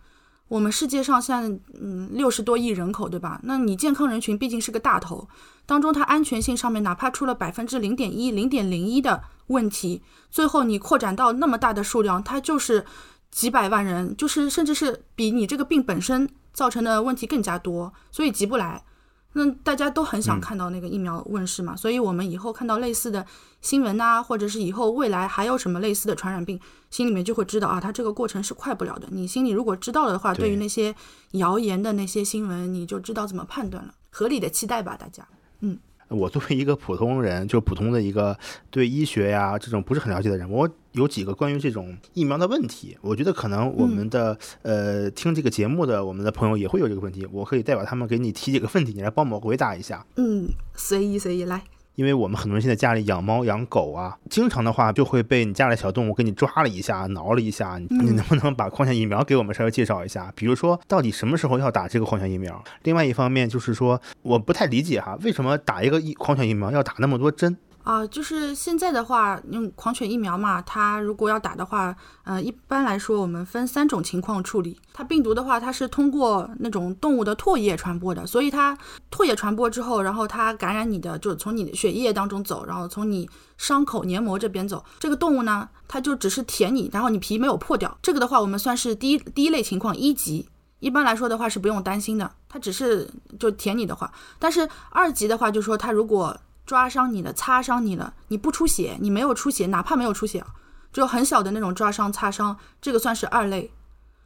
[0.47, 3.39] 我们世界上现在嗯六十多亿人口，对吧？
[3.43, 5.27] 那你健康人群毕竟是个大头，
[5.65, 12.85] 当中它安全性上面哪怕出了百分之零点一、零点零一的问题，最后你扩展到那么大的数量，它就是
[13.31, 18.83] 几百万人，就是甚至是比你这个病本身造成的问题更加多，所以急不来。
[19.33, 23.25] 那大家都很想看到那个疫苗问世嘛，所以我们以后看到类似的
[23.61, 29.07] 新闻呐，或者是以后未来还有什么类似的传染病，心里面就会知道啊，它这个过程是快不了的。
[29.11, 30.93] 你心里如果知道了的话，对于那些
[31.31, 35.27] 谣言的那些新闻，你就知道怎么判断了，合理的期待吧，大家，
[35.61, 35.77] 嗯。
[36.13, 38.37] 我作为一个普通人，就普通的一个
[38.69, 50.05] 对医学呀这种不是很了解的人，我有几个关于这种疫苗的问题，我觉得可能我们的呃听这个节目的我们的朋友也会有这个问题，我可以代表他们给你提几个问题，你来帮我回答一下。
[50.15, 51.63] 嗯，随意随意来。
[51.95, 57.79] 因为我们很多人现在家里养猫养狗啊，经常的话就会被你家里小动物给你抓了一下、挠了一下。
[57.89, 60.31] 你能不能把狂犬疫苗给我们稍微介绍一下？
[60.35, 62.63] 比如说，到底什么时候要打这个狂犬疫苗？
[62.83, 67.55] 另外一方面就是说，我不太理解哈，为什么打一个疫狂犬疫苗要打那么多针？
[67.83, 71.93] 啊，就是现在的话，用狂犬疫苗嘛，它如果要打的话，
[72.23, 74.79] 呃，一般来说我们分三种情况处理。
[74.93, 78.77] 它病毒的话，它是通过那种动物的唾液传播的，所以它
[79.11, 84.83] 唾液传播之后，然后它感染你的，就是从你的血液当中走，然后从你伤口黏膜这边走。
[84.99, 87.97] 这个动物呢，它就只是舔你，然后你皮没有破掉。
[88.01, 90.47] 这个的话，我们算是第一第一类情况，一级。
[90.79, 94.11] 一般来说的话是不用担心的，它只是就舔你的话。
[94.37, 100.43] 但是二级的话，就说它如果抓伤你了，擦伤你了，你不出血，你没有出血，哪怕没有出血，
[100.91, 103.71] 只有很小的那种抓伤、擦伤，这个算是二类。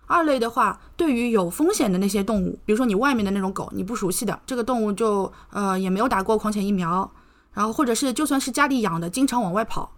[0.06, 7.12] 二类的话，对于有风险的那些动物，比如说你外面的那种狗，你不熟悉的这个动物，就呃也没有打过狂犬疫苗，
[7.52, 9.92] 然后或者是就算是家里养的，经常往外跑，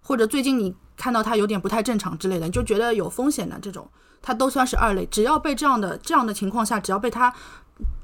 [0.00, 3.86] 或者最近你看到它有点不太正常之类的，你就觉得有风险的这种，
[4.22, 5.04] 它都算是二类。
[5.04, 7.30] 只要被这样的这样的情况下，只要被它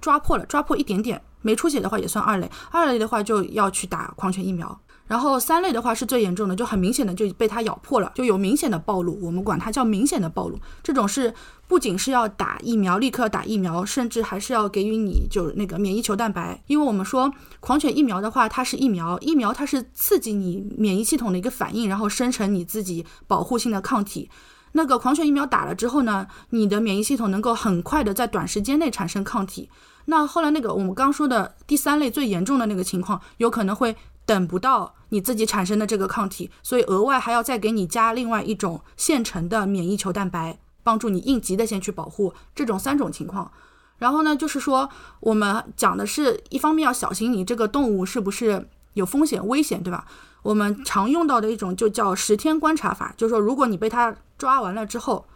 [0.01, 1.23] 抓破了，抓破一点点。
[1.47, 4.77] 没出血的话也算二类，二类的话就要去打狂犬疫苗。
[5.07, 10.59] 然后三类的话是最严重的，就很明显的就被它咬破了，就有明显的暴露，我们管它叫明显的暴露。
[10.83, 11.33] 这种是
[11.69, 24.29] 不仅是要打疫苗，立刻打疫苗，甚至还是要给予你就那个免疫球蛋白，因为我们说狂犬疫苗的话，它是疫苗，疫苗它是刺激你免疫系统的一个反应，然后生成你自己保护性的抗体。
[24.73, 29.71] 那个狂犬疫苗打了之后呢，你的免疫系统能够很快的在短时间内产生抗体。
[30.07, 42.33] 那后来那个我们刚说的第三类最严重的那个情况，有可能会等不到你自己产生的这个抗体，所以额外还要再给你加另外一种现成的免疫球蛋白，帮助你应急的先去保护。
[42.55, 43.51] 这种三种情况，
[43.99, 44.89] 然后呢，就是说
[45.21, 50.07] 我们讲的是一方面要小心你这个动物是不是有风险危险，对吧？
[50.43, 55.27] 我们常用到的一种就叫十天观察法，就是说如果你被它抓完了之后，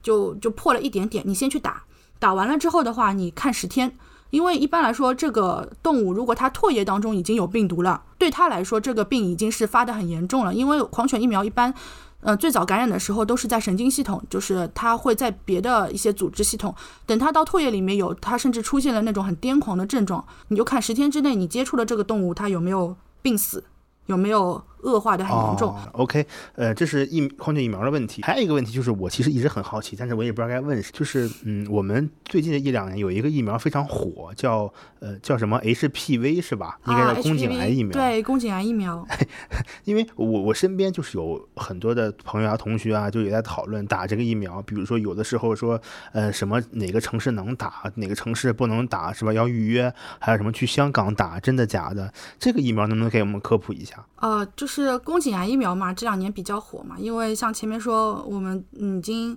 [0.00, 1.82] 就就破了一点点，你先去打，
[2.20, 3.96] 打完了之后的话，你看十天。
[4.30, 10.54] 因为一般来说，这个动物如果它唾液当中已经有病毒了，对它来说，这个病已经是发的很严重了。
[10.54, 11.74] 因为狂犬疫苗一般，
[12.20, 16.74] 呃，最早感染的时候都是在神经系统，就是它会在别的一些组织系统。
[17.06, 23.64] 等它到唾液里面有，它甚至出现了那种很癫狂的症状，你就看十天之内你接触的这个动物它有没有病死，
[24.06, 24.62] 有没有。
[24.82, 25.76] 恶化的很严重。
[25.92, 28.22] OK，呃，这是疫狂犬疫苗的问题。
[28.22, 30.90] 还有一个问题就是，我其实一直很好奇，但是我也不知道该问谁。
[30.92, 36.78] 就是，嗯，我们最近的一两年有一个疫苗非常火，叫呃叫什么 HPV 是吧？
[36.86, 37.92] 应该叫宫颈癌疫苗。
[37.92, 39.06] 对，宫颈癌疫苗。
[39.84, 44.62] 因为我我身边就是有很多的朋友啊、同学啊，就也在讨论打这个疫苗。
[44.62, 45.80] 比如说有的时候说，
[46.12, 49.32] 呃，什么哪个城市能打，哪个城市不能打，是吧？
[49.32, 52.12] 要预约，还有什么去香港打，真的假的？
[52.38, 54.04] 这个疫苗能不能给我们科普一下？
[54.16, 59.36] 呃，就是是宫颈癌疫苗嘛，这两年比较火嘛，因为像前面说，我们已经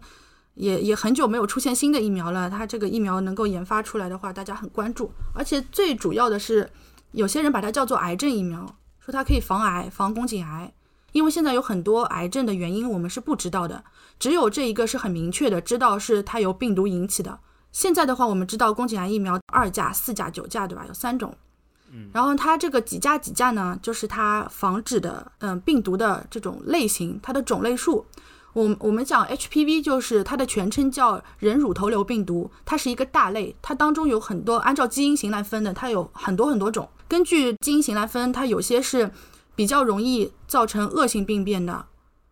[0.53, 6.69] 也也很久没有出现新的疫苗了，它这个疫苗能够研发出来的话，大家很关注，而且最主要的是，
[7.13, 8.63] 有些人把它叫做癌症疫苗，
[8.99, 10.71] 说它可以防癌、防宫颈癌，
[11.11, 13.83] 因为现在有很多癌症的原因我们是不知道的，
[14.19, 17.39] 只有这一个是很明确的，知道是它由病毒引起的。
[17.71, 20.85] 现在的话，我们知道宫颈癌疫苗二价、四价、九价，对吧？
[20.87, 21.35] 有三种。
[22.11, 23.77] 然后它这个几价几价呢？
[23.81, 28.05] 就是它防止的，嗯，病毒的这种类型，它的种类数。
[28.53, 36.87] 我我们讲 HPV，就是它的全称叫人乳头瘤病毒，它是一个大类，它当中有很多按照基因型来分的，它有很多很多种。
[37.07, 39.09] 根据基因型来分，它有些是
[39.55, 41.85] 比较容易造成恶性病变的，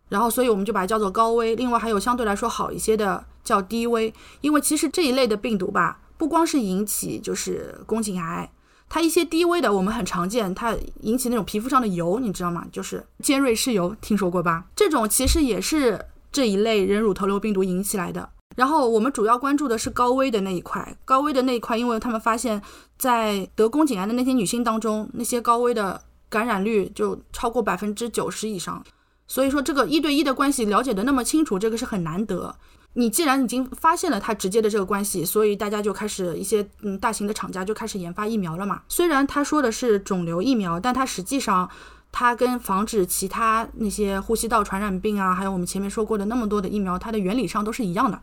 [0.08, 1.56] 然后所以我们就把它叫做高危。
[1.56, 8.50] 另外还有相对来说好一些的叫低危，因为其实这一类的病毒吧，不光是引起就是宫颈癌。
[8.92, 12.66] 它一些低危的，我们很常见，它引起那种皮肤上的油，你知道吗？
[12.70, 14.66] 就是尖锐湿疣，听说过吧？
[14.76, 15.98] 这种其实也是
[16.30, 18.28] 这一类人乳头瘤病毒引起来的。
[18.54, 22.60] 然后我们主要关注的是高危的那一块，高危的那一块，因为他们发现，
[22.98, 28.84] 在得宫颈癌的那些女性当中，那些高危的感染率就超过百分之九十以上。
[29.26, 32.54] 所以说，这个一对一的关系了解的那么清楚，这个是很难得。
[32.94, 38.82] 你既然已经发现了它直接的这个关系，所以大家就开始一些嗯大型的厂家就开始研发疫苗了嘛。
[38.86, 41.70] 虽然他说的是肿瘤疫苗，但它实际上
[42.10, 48.20] 它跟防止其他那些呼吸道传染病啊，还有我们前面说过的那么多的疫苗，它的原理上都是一样的，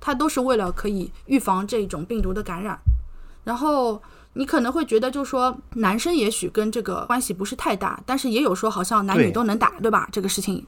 [0.00, 2.80] 它都是为了可以预防这种病毒的感染。
[3.44, 4.00] 然后
[4.32, 10.08] 你可能会觉得，就说男生也许跟这个关系不是太大，但是也有说好像男女都能打，对吧？
[10.10, 10.66] 这个事情。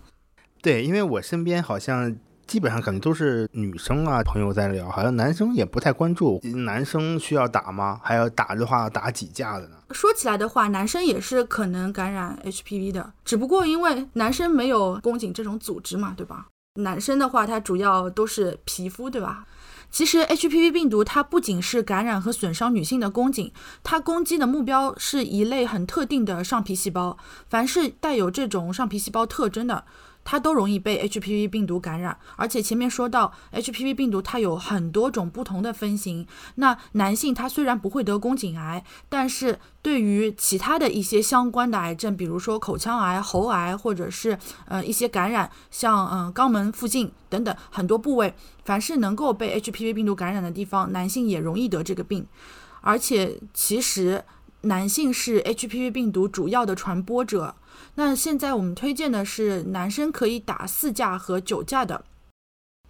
[0.61, 2.15] 对，因为我身边好像。
[2.47, 6.41] 基本上可能都是女生啊，朋友在聊，好像男生也不太关注。
[6.67, 8.01] 男生需要打吗？
[8.03, 9.77] 还要打的话，打几架的呢？
[9.91, 16.49] 说起来的话，男生也是可能感染 HPV 的，只不过因为男生没有宫颈这种组织嘛，对吧？
[16.81, 19.45] 男生的话，它主要都是皮肤，对吧？
[19.91, 23.53] 其实 HPV 病毒它不仅是感染和损伤女性的宫颈，
[23.85, 27.17] 它攻击的目标是一类很特定的上皮细胞，
[27.49, 29.85] 凡是带有这种上皮细胞特征的。
[30.25, 36.27] 它都容易被 HPV 病毒感染，而且前面说到 HPV 病毒它有很多种不同的分型。
[36.57, 48.35] 那男性他虽然不会得宫颈癌，但是对于其他的一些相关的癌症，比如说口腔癌、喉癌，或者是呃一些感染，像嗯肛门附近等等很多部位，
[48.65, 52.27] 凡是能够被 HPV 病毒感染的地方，男性也容易得这个病。
[52.81, 54.25] 而且其实
[54.63, 57.55] 男性是 HPV 病毒主要的传播者。
[57.97, 62.05] 那现在我们推荐的是男生可以打四价和九价的。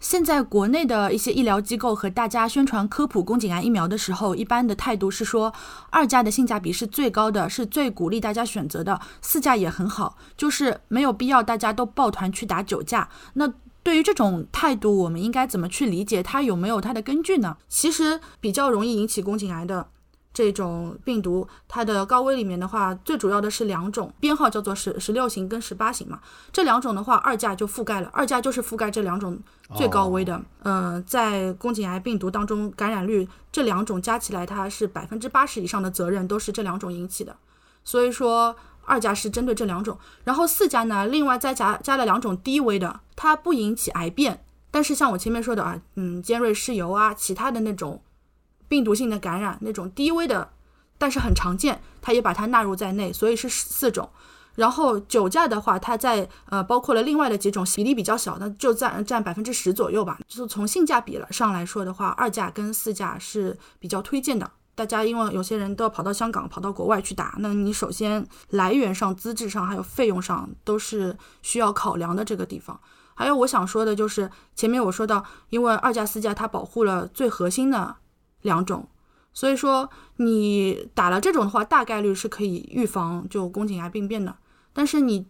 [0.00, 5.52] 现在国内的一些医疗机构和大家宣传科普宫颈癌疫苗的时候，一般的态度是说
[5.88, 9.00] 二价的性价比是最高的，是最鼓励大家选择的。
[9.22, 13.08] 四价也很好，就是没有必要大家都抱团去打九价。
[13.34, 13.50] 那
[13.82, 17.56] 对于这种态度，我们应该怎么去理解它有没有它的根据呢？
[17.68, 19.88] 其实比较容易引起宫颈癌的。
[20.34, 26.20] 这种病毒，它的高危里面的话，最主要的是两种，编号叫做十十六型跟十八型嘛。
[26.52, 29.38] 这两种的话，二价就覆盖了，二价就是覆盖这两种
[29.76, 30.42] 最高危的。
[30.64, 37.36] 嗯，在宫颈癌病毒当中，感染率这两种加起来，它是百分之八十以上的责任都是这两种引起的。
[37.84, 44.44] 所以说，二价是针对这两种，然后四价呢，另外再加加了两种低危的，它不引起癌变。
[44.72, 48.02] 但是像我前面说的啊，嗯，尖锐湿疣啊，其他的那种
[48.74, 50.50] 病毒性的感染，那种低危的，
[50.98, 54.10] 但是很常见，它也把它纳入在内，所以是四种。
[54.56, 60.18] 然后九价的话，它在呃包括了另外的几种，比例比较小，那就占占百分之十左右吧。
[60.26, 64.50] 就是从性价比了上来说的话，二价跟四价是比较推荐的。
[64.74, 72.80] 大家因为有些人都要跑到香港、跑到国外去打，那你首先来源上、资质上还有费用上都是需要考量的这个地方。
[73.14, 77.94] 还有我想说的就是，前面我说到，因为二价四价它保护了最核心的
[78.44, 78.86] 两种，
[79.32, 84.36] 所以说你打了这种的话，大概率是可以预防就宫颈癌病变的。
[84.72, 85.26] 但是你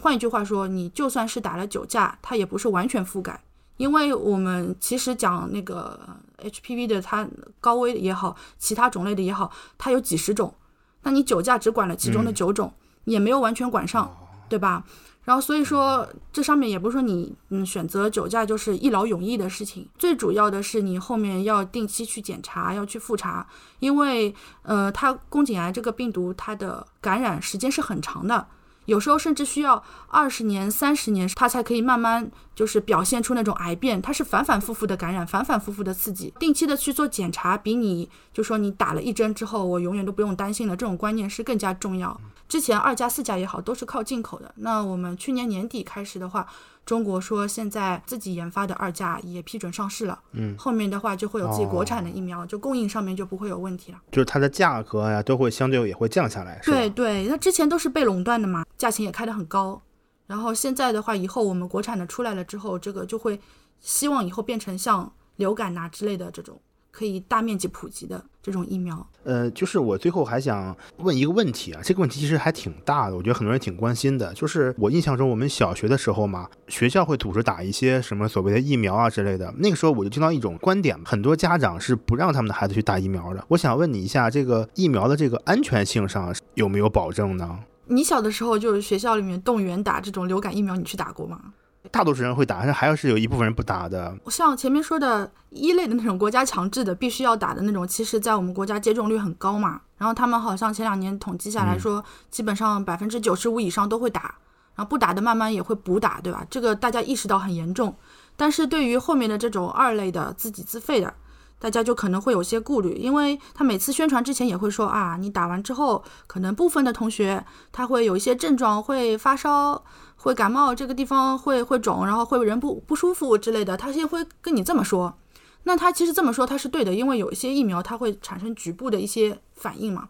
[0.00, 3.44] 换一句话说，你就算是打了九价，它也不是完全覆盖，
[3.76, 6.00] 因为我们其实讲那个
[6.38, 7.28] HPV 的它
[7.60, 10.54] 高危也好，其他种类的也好，它有几十种，
[11.02, 12.72] 那你九价只管了其中的九种，
[13.04, 14.16] 也没有完全管上，
[14.48, 14.84] 对吧？
[15.24, 23.44] 然后所以说，这上面也不是说你嗯选择酒驾就是一劳永逸的事情，最主要的是你后面要定期去检查，要去复查，
[23.80, 24.32] 因为
[24.62, 28.46] 呃，它宫颈癌这个病毒它的感染时间是很长的，
[28.84, 42.20] 有时候甚至需要二十年、三十年，它才可以慢慢就是表现出那种癌变，它是反反复复的感染，反反复复的刺激，定期的去做检查，比你就说你打了一针之后，我永远都不用担心了，这种观念是更加重要。
[42.48, 44.52] 之前二价四价也好，都是靠进口的。
[44.56, 46.46] 那我们去年年底开始的话，
[46.84, 50.18] 中国说现在自己研发的二价也批准上市了。
[50.32, 54.00] 嗯，后面的话就会有自己国产的疫苗，就供应上面就不会有问题了。
[54.12, 56.60] 就是它的价格呀，都会相对也会降下来。
[56.64, 59.82] 对对，它之前都是被垄断的嘛，价钱也开得很高。
[60.26, 63.40] 然后现在的话，以后我们国产的出来了之后，这个就会
[63.80, 66.60] 希望以后变成像流感呐之类的这种。
[66.96, 74.32] 可以大面积普及的这种疫苗，呃，就是我最后还想问一个问题啊，这个问题其实还挺大的，我觉得很多人挺关心的。
[74.32, 79.52] 就是我印象中，我们小学的时候嘛，学校会组织打一些什么所谓的疫苗啊之类的。
[79.58, 83.44] 那个时候我就听到一种观点，很多家长是不让他们的孩子去打疫苗的。
[83.48, 87.58] 我想问你一下，这个疫苗的这个安全性上有没有保证呢？
[87.88, 91.52] 你小的时候就是学校里面动员打这种流感疫苗，你去打过吗？
[91.90, 94.16] 大多数人会打，但是还是有一部分人不打的。
[94.28, 99.80] 像前面说的一类的那种国家强制的必须要打的那种，其实在我们国家接种率很高嘛。
[99.98, 104.34] 然后他们好像前两年统计下来说，基本上百分之九十五以上都会打，
[104.74, 106.46] 然后不打的慢慢也会补打，对吧？
[106.50, 107.96] 这个大家意识到很严重。
[108.36, 111.14] 但是对于后面的这种二类的自己自费的，
[111.58, 119.82] 大家就可能会有些顾虑，因为他每次宣传之前也会说啊，你打完之后，可能部分的同学他会有一些症状，会发烧。
[120.26, 125.16] 会感冒，这个地方会会肿，然后会人不不舒服之类的，他先会跟你这么说。
[125.62, 130.08] 那他其实这么说他是对的，因为有一些疫苗它会产生局部的一些反应嘛，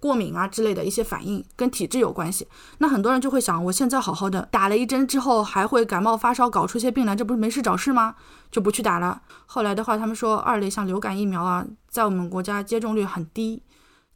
[0.00, 2.48] 过敏啊之类的一些反应，跟体质有关系。
[2.78, 8.14] 那很多人就会想，我现在好好的打了一针之后还会感冒发烧，搞出些病来，这不是没事找事吗？
[8.50, 9.20] 就不去打了。
[9.44, 13.62] 后来的话，他们说二类像流感疫苗啊，在我们国家接种率很低，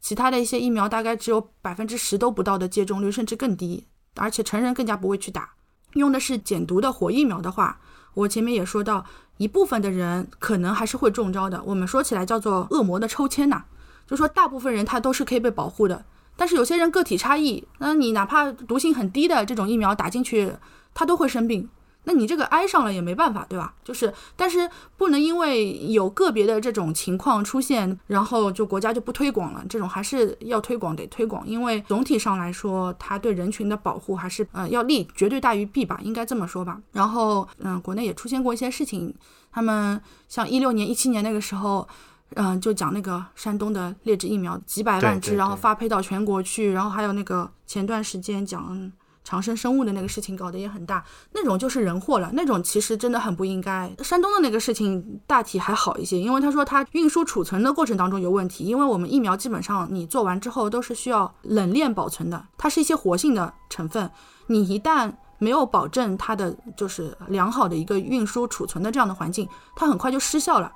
[0.01, 3.85] 其他的一些疫苗大概只有百分之十都不到的接种率，甚至更低。
[4.15, 5.49] 而且成人更加不会去打，
[5.93, 7.79] 用的是减毒的活疫苗的话，
[8.13, 9.05] 我前面也说到，
[9.37, 11.61] 一部分的人可能还是会中招的。
[11.63, 13.63] 我们说起来叫做恶魔的抽签呐，
[14.05, 16.05] 就说大部分人他都是可以被保护的，
[16.35, 20.53] 但是有些人个体差异，那你哪怕毒性很低的这种疫苗打进去，
[20.93, 21.69] 他都会生病。
[22.05, 23.73] 那你这个挨上了也没办法，对吧？
[23.83, 29.63] 就是，但是不能因为有个别的这种情况出现，然后就国家就不推广了。
[29.69, 36.77] 这种还是要推广，得推广，因为总体上来说，它对人群的保护还是呃要利绝对大于弊吧，应该这么说吧。
[36.91, 39.13] 然后，嗯，国内也出现过一些事情，
[39.51, 41.87] 他们像一六年、一七年那个时候，
[42.35, 48.91] 嗯，就讲那个山东的劣质疫苗几百万支，然后发配到全国去，然后还有那个前段时间讲。
[49.23, 53.93] 长生生物的那个事情搞得也很大，那种就是人祸了，那种其实真的很不应该。
[53.99, 64.09] 山东的那个事情大体还好一些，因为他说他运输储存的过程当中有问题，因为我们疫苗基本上你做完之后都是需要冷链保存的，它是一些活性的成分，
[64.47, 70.71] 你一旦没有保证它的就是良好的一个运输储存的这样的环境，它很快就失效了。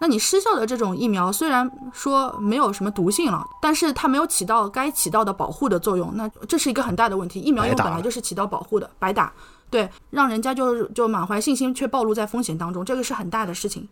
[0.00, 7.40] 那你失效的这种疫苗，虽然说没有什么毒性了，但是它没有起到该起到的保护的作用，那这是一个很大的问题。
[7.40, 9.32] 疫苗用本来就是起到保护的，白打，
[9.70, 13.88] 对，让人家就就满怀信心却暴露在风险当中，这个是很大的事情。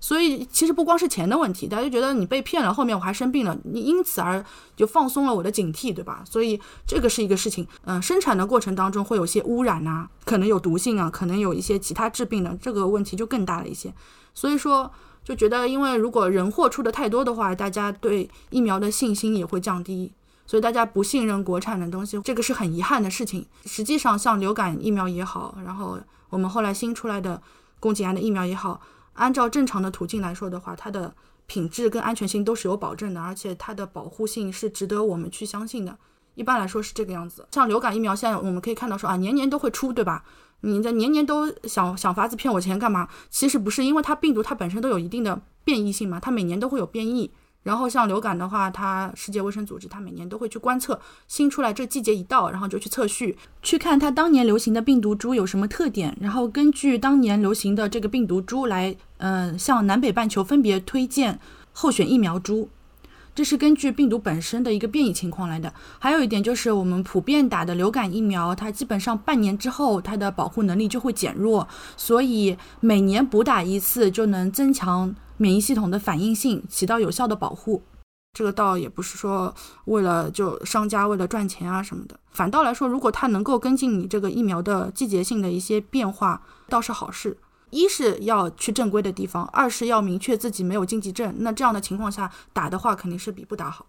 [0.00, 4.44] 所以其实不光是钱的问题，大家就觉得你被骗了，后面我还生病了，你因此而
[4.74, 6.24] 就放松了我的警惕，对吧？
[6.28, 7.64] 所以这个是一个事情。
[7.84, 13.94] 嗯，生产的过程当中会有些污染呐，可能有毒性啊，可能有一些其他致病的，这个问题就更大了一些。
[14.34, 14.90] 所以说
[15.24, 20.12] 就觉得，因为如果人货出的太多的话，大家对疫苗的信心也会降低，
[20.46, 23.46] 所以大家不信任国产的东西，这个是很遗憾的事情。
[23.64, 25.98] 实际上，像流感疫苗也好，然后
[26.28, 27.40] 我们后来新出来的
[27.78, 28.80] 宫颈癌的疫苗也好。
[29.14, 31.14] 按照正常的途径来说的话，它的
[31.46, 35.96] 品质跟安全性都是有保证的，而且它的保护性是值得我们去相信的。
[36.34, 37.46] 一般来说是这个样子。
[37.50, 40.24] 像流感疫苗，现在我们可以看到说啊，年年都会出，对吧？
[40.62, 43.08] 你在年年都想想法子骗我钱干嘛？
[43.30, 47.30] 其实不是，因为它病毒它本身都有一定的变异性嘛，它每年都会有变异。
[47.62, 61.38] 然后像流感的话，它世界卫生组织它每年都会去观测新出来这季节一到，然后就去测序，去看它当年流行的病毒株有什么特点，然后根据当年流行的这个病毒株来，嗯，向南北半球分别推荐
[61.72, 62.68] 候选疫苗株。
[63.34, 65.72] 这是根据病毒本身的一个变异情况来的。
[65.98, 71.66] 还有一点就是我们普遍打的流感疫苗，它基本上半年之后它的保护能力就会减弱，
[71.96, 75.14] 所以每年补打一次就能增强。
[75.38, 77.82] 免疫系统的反应性起到有效的保护，
[78.32, 79.52] 这个倒也不是说
[79.86, 87.36] 为了就商家为了赚钱啊什么的，反倒来说，如果它能够跟进你这个疫苗的季节性的一些变化，倒是好事。
[87.72, 93.86] 一是要去正规的地方，二是要明确自己没有禁忌症，那这样的情况下打的话，肯定是比不打好。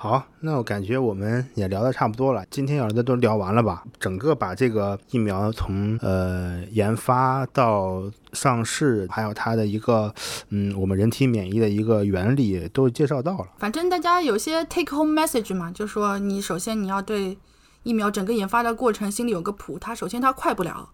[0.00, 2.44] 好，那我感觉我们也聊得差不多了。
[2.50, 3.82] 今天聊的都聊完了吧？
[3.98, 10.14] 整个把这个疫苗从呃研发到上市，还有它的一个
[10.50, 13.48] 嗯我们人体免疫的一个原理都介绍到了。
[13.58, 17.36] 反正大家有些 take home message 嘛，就说你首先你要对
[17.82, 19.80] 疫苗整个研发的过程心里有个谱。
[19.80, 20.90] 它首先它快不了，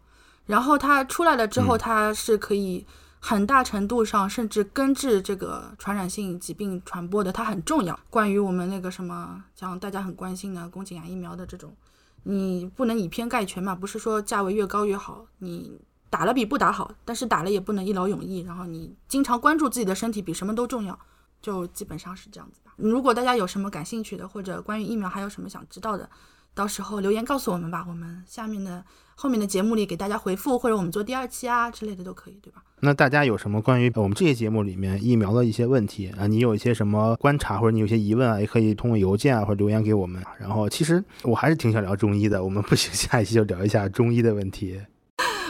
[0.47, 2.87] 然后它出来了之后它是可以。
[3.27, 7.99] 很大程度上，甚至根治这个传染性疾病传播的，它很重要。
[8.11, 11.75] 关于我们那个什么，像大家很关心的宫颈癌疫苗的这种，
[12.25, 15.81] 你不能以偏概全嘛，不是说价位越高越好，你
[16.11, 18.41] 打了比不打好，但是打了也不能一劳永逸。
[18.41, 20.99] 然后你经常关注自己的身体比什么都重要，
[21.41, 22.75] 就基本上是这样子吧。
[22.77, 26.07] 如果大家有什么感兴趣的，或者关于疫苗还有什么想知道的，
[26.55, 28.85] 到时候留言告诉我们吧，我们下面的
[29.17, 32.63] 后面的节目里给大家回复，或者我们做第二期啊之类的都可以，对吧？
[32.81, 36.27] 那大家有什么关于我们这些节目里面疫苗的一些问题啊？
[36.27, 40.23] 你有一些什么观察，或者你有些疑问啊，也可以通过邮件啊或者留言给我们。
[40.39, 44.81] 然后，其实我还是挺想聊中医的，我们不行， 下一期就聊一下中医的问题。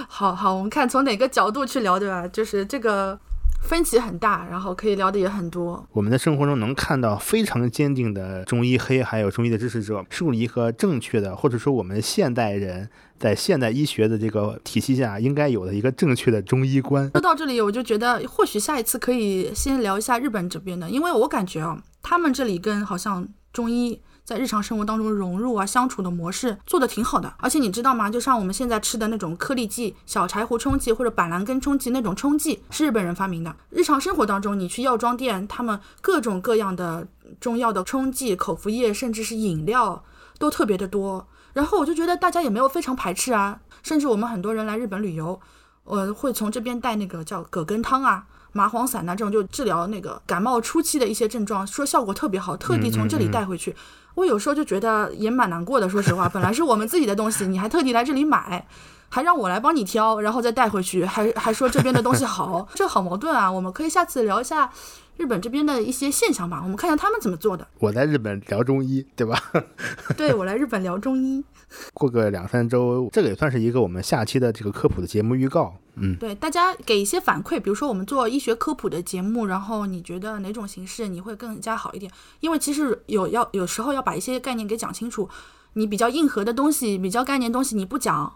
[0.09, 2.26] 好好，我们看从哪个角度去聊，对吧？
[2.28, 3.18] 就是这个。
[3.65, 5.85] 分歧很大，然后可以聊的也很多。
[5.93, 12.89] 我们的生活中能看到非常坚定的中医黑，还有中医的支持者，树立一个正确的，或者说我们现代人
[13.19, 17.11] 在现代医学的这个体系下应该有的一个正确的中医观。
[17.12, 24.01] 说到这里，我就觉得或许下一次可以先聊一下日本这边的，因为我感觉啊，他们这里跟好像中医。
[24.25, 27.35] 在日常生活当中融入啊，相处的模式做的挺好的。
[27.39, 28.09] 而且你知道吗？
[28.09, 33.55] 就像我们现在吃的那种颗粒剂、小柴胡冲剂或者板蓝根冲剂那种冲剂，是日本人发明的。
[33.68, 37.07] 日常生活当中，你去药妆店，他们各种各样的
[37.39, 40.03] 中药的冲剂、口服液，甚至是饮料，
[40.39, 41.29] 都特别的多。
[41.53, 43.61] 然后我就觉得大家也没有非常排斥啊。
[43.83, 45.39] 甚至我们很多人来日本旅游，
[45.85, 48.25] 呃，会从这边带那个叫葛根汤啊。
[48.55, 53.74] 麻黄散呐，这种就治疗那个感冒初期的一些症状，说效果特别好，特地从这里带回去。
[54.14, 58.64] 我有时候就觉得也蛮难过的，说实话， 本来是我们自己的东西，你还特地来这里买，
[59.09, 63.50] 还让我来帮你挑，然后再带回去，还还说这边的东西好，这好矛盾啊！
[63.50, 64.70] 我们可以下次聊一下
[65.17, 67.67] 日本这边的一些现象吧，我们看看他们怎么做的。
[67.79, 69.39] 我在日本聊中医，对吧？
[70.17, 71.45] 对，我来日本聊中医。
[71.93, 75.75] 过个两三周，这个也算是一个我们下期的这个科普的节目预告。
[75.97, 82.11] 嗯，对，大家给一些反馈，比如说我们做医学科普的节目，然后你觉得哪种形式你会更加好一点？
[82.41, 85.29] 因为其实有要有时候要把一些概念给讲清楚，
[85.75, 88.35] 你比较硬核的东西、比较概念东西你不讲，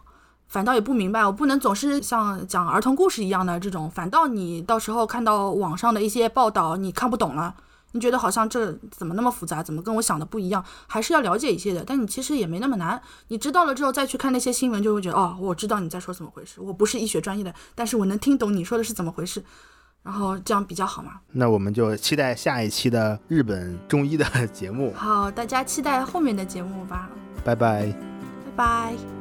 [0.49, 1.24] 反倒也不明白。
[1.24, 7.55] 我不能总是像讲儿童故事一样的这种，反倒你到时候看到网上的一些报道，你看不懂了。
[7.92, 9.62] 你觉得好像这怎么那么复杂？
[9.62, 10.62] 怎么跟我想的不一样？
[10.86, 11.82] 还是要了解一些的。
[11.86, 13.01] 但你其实也没那么难。
[13.28, 16.61] 你知道了之后再去看那些新闻，就会觉得哦，我知道你在说怎么回事。
[16.61, 19.42] 我不是医学专业的，但是我能听懂你说的是怎么回事。
[20.03, 21.12] 然后这样比较好嘛？
[21.32, 24.92] 那我们就期待下一期的日本中医的节目。
[24.94, 27.09] 好，大家期待后面的节目吧。
[27.42, 27.86] 拜拜。
[28.55, 29.17] 拜拜。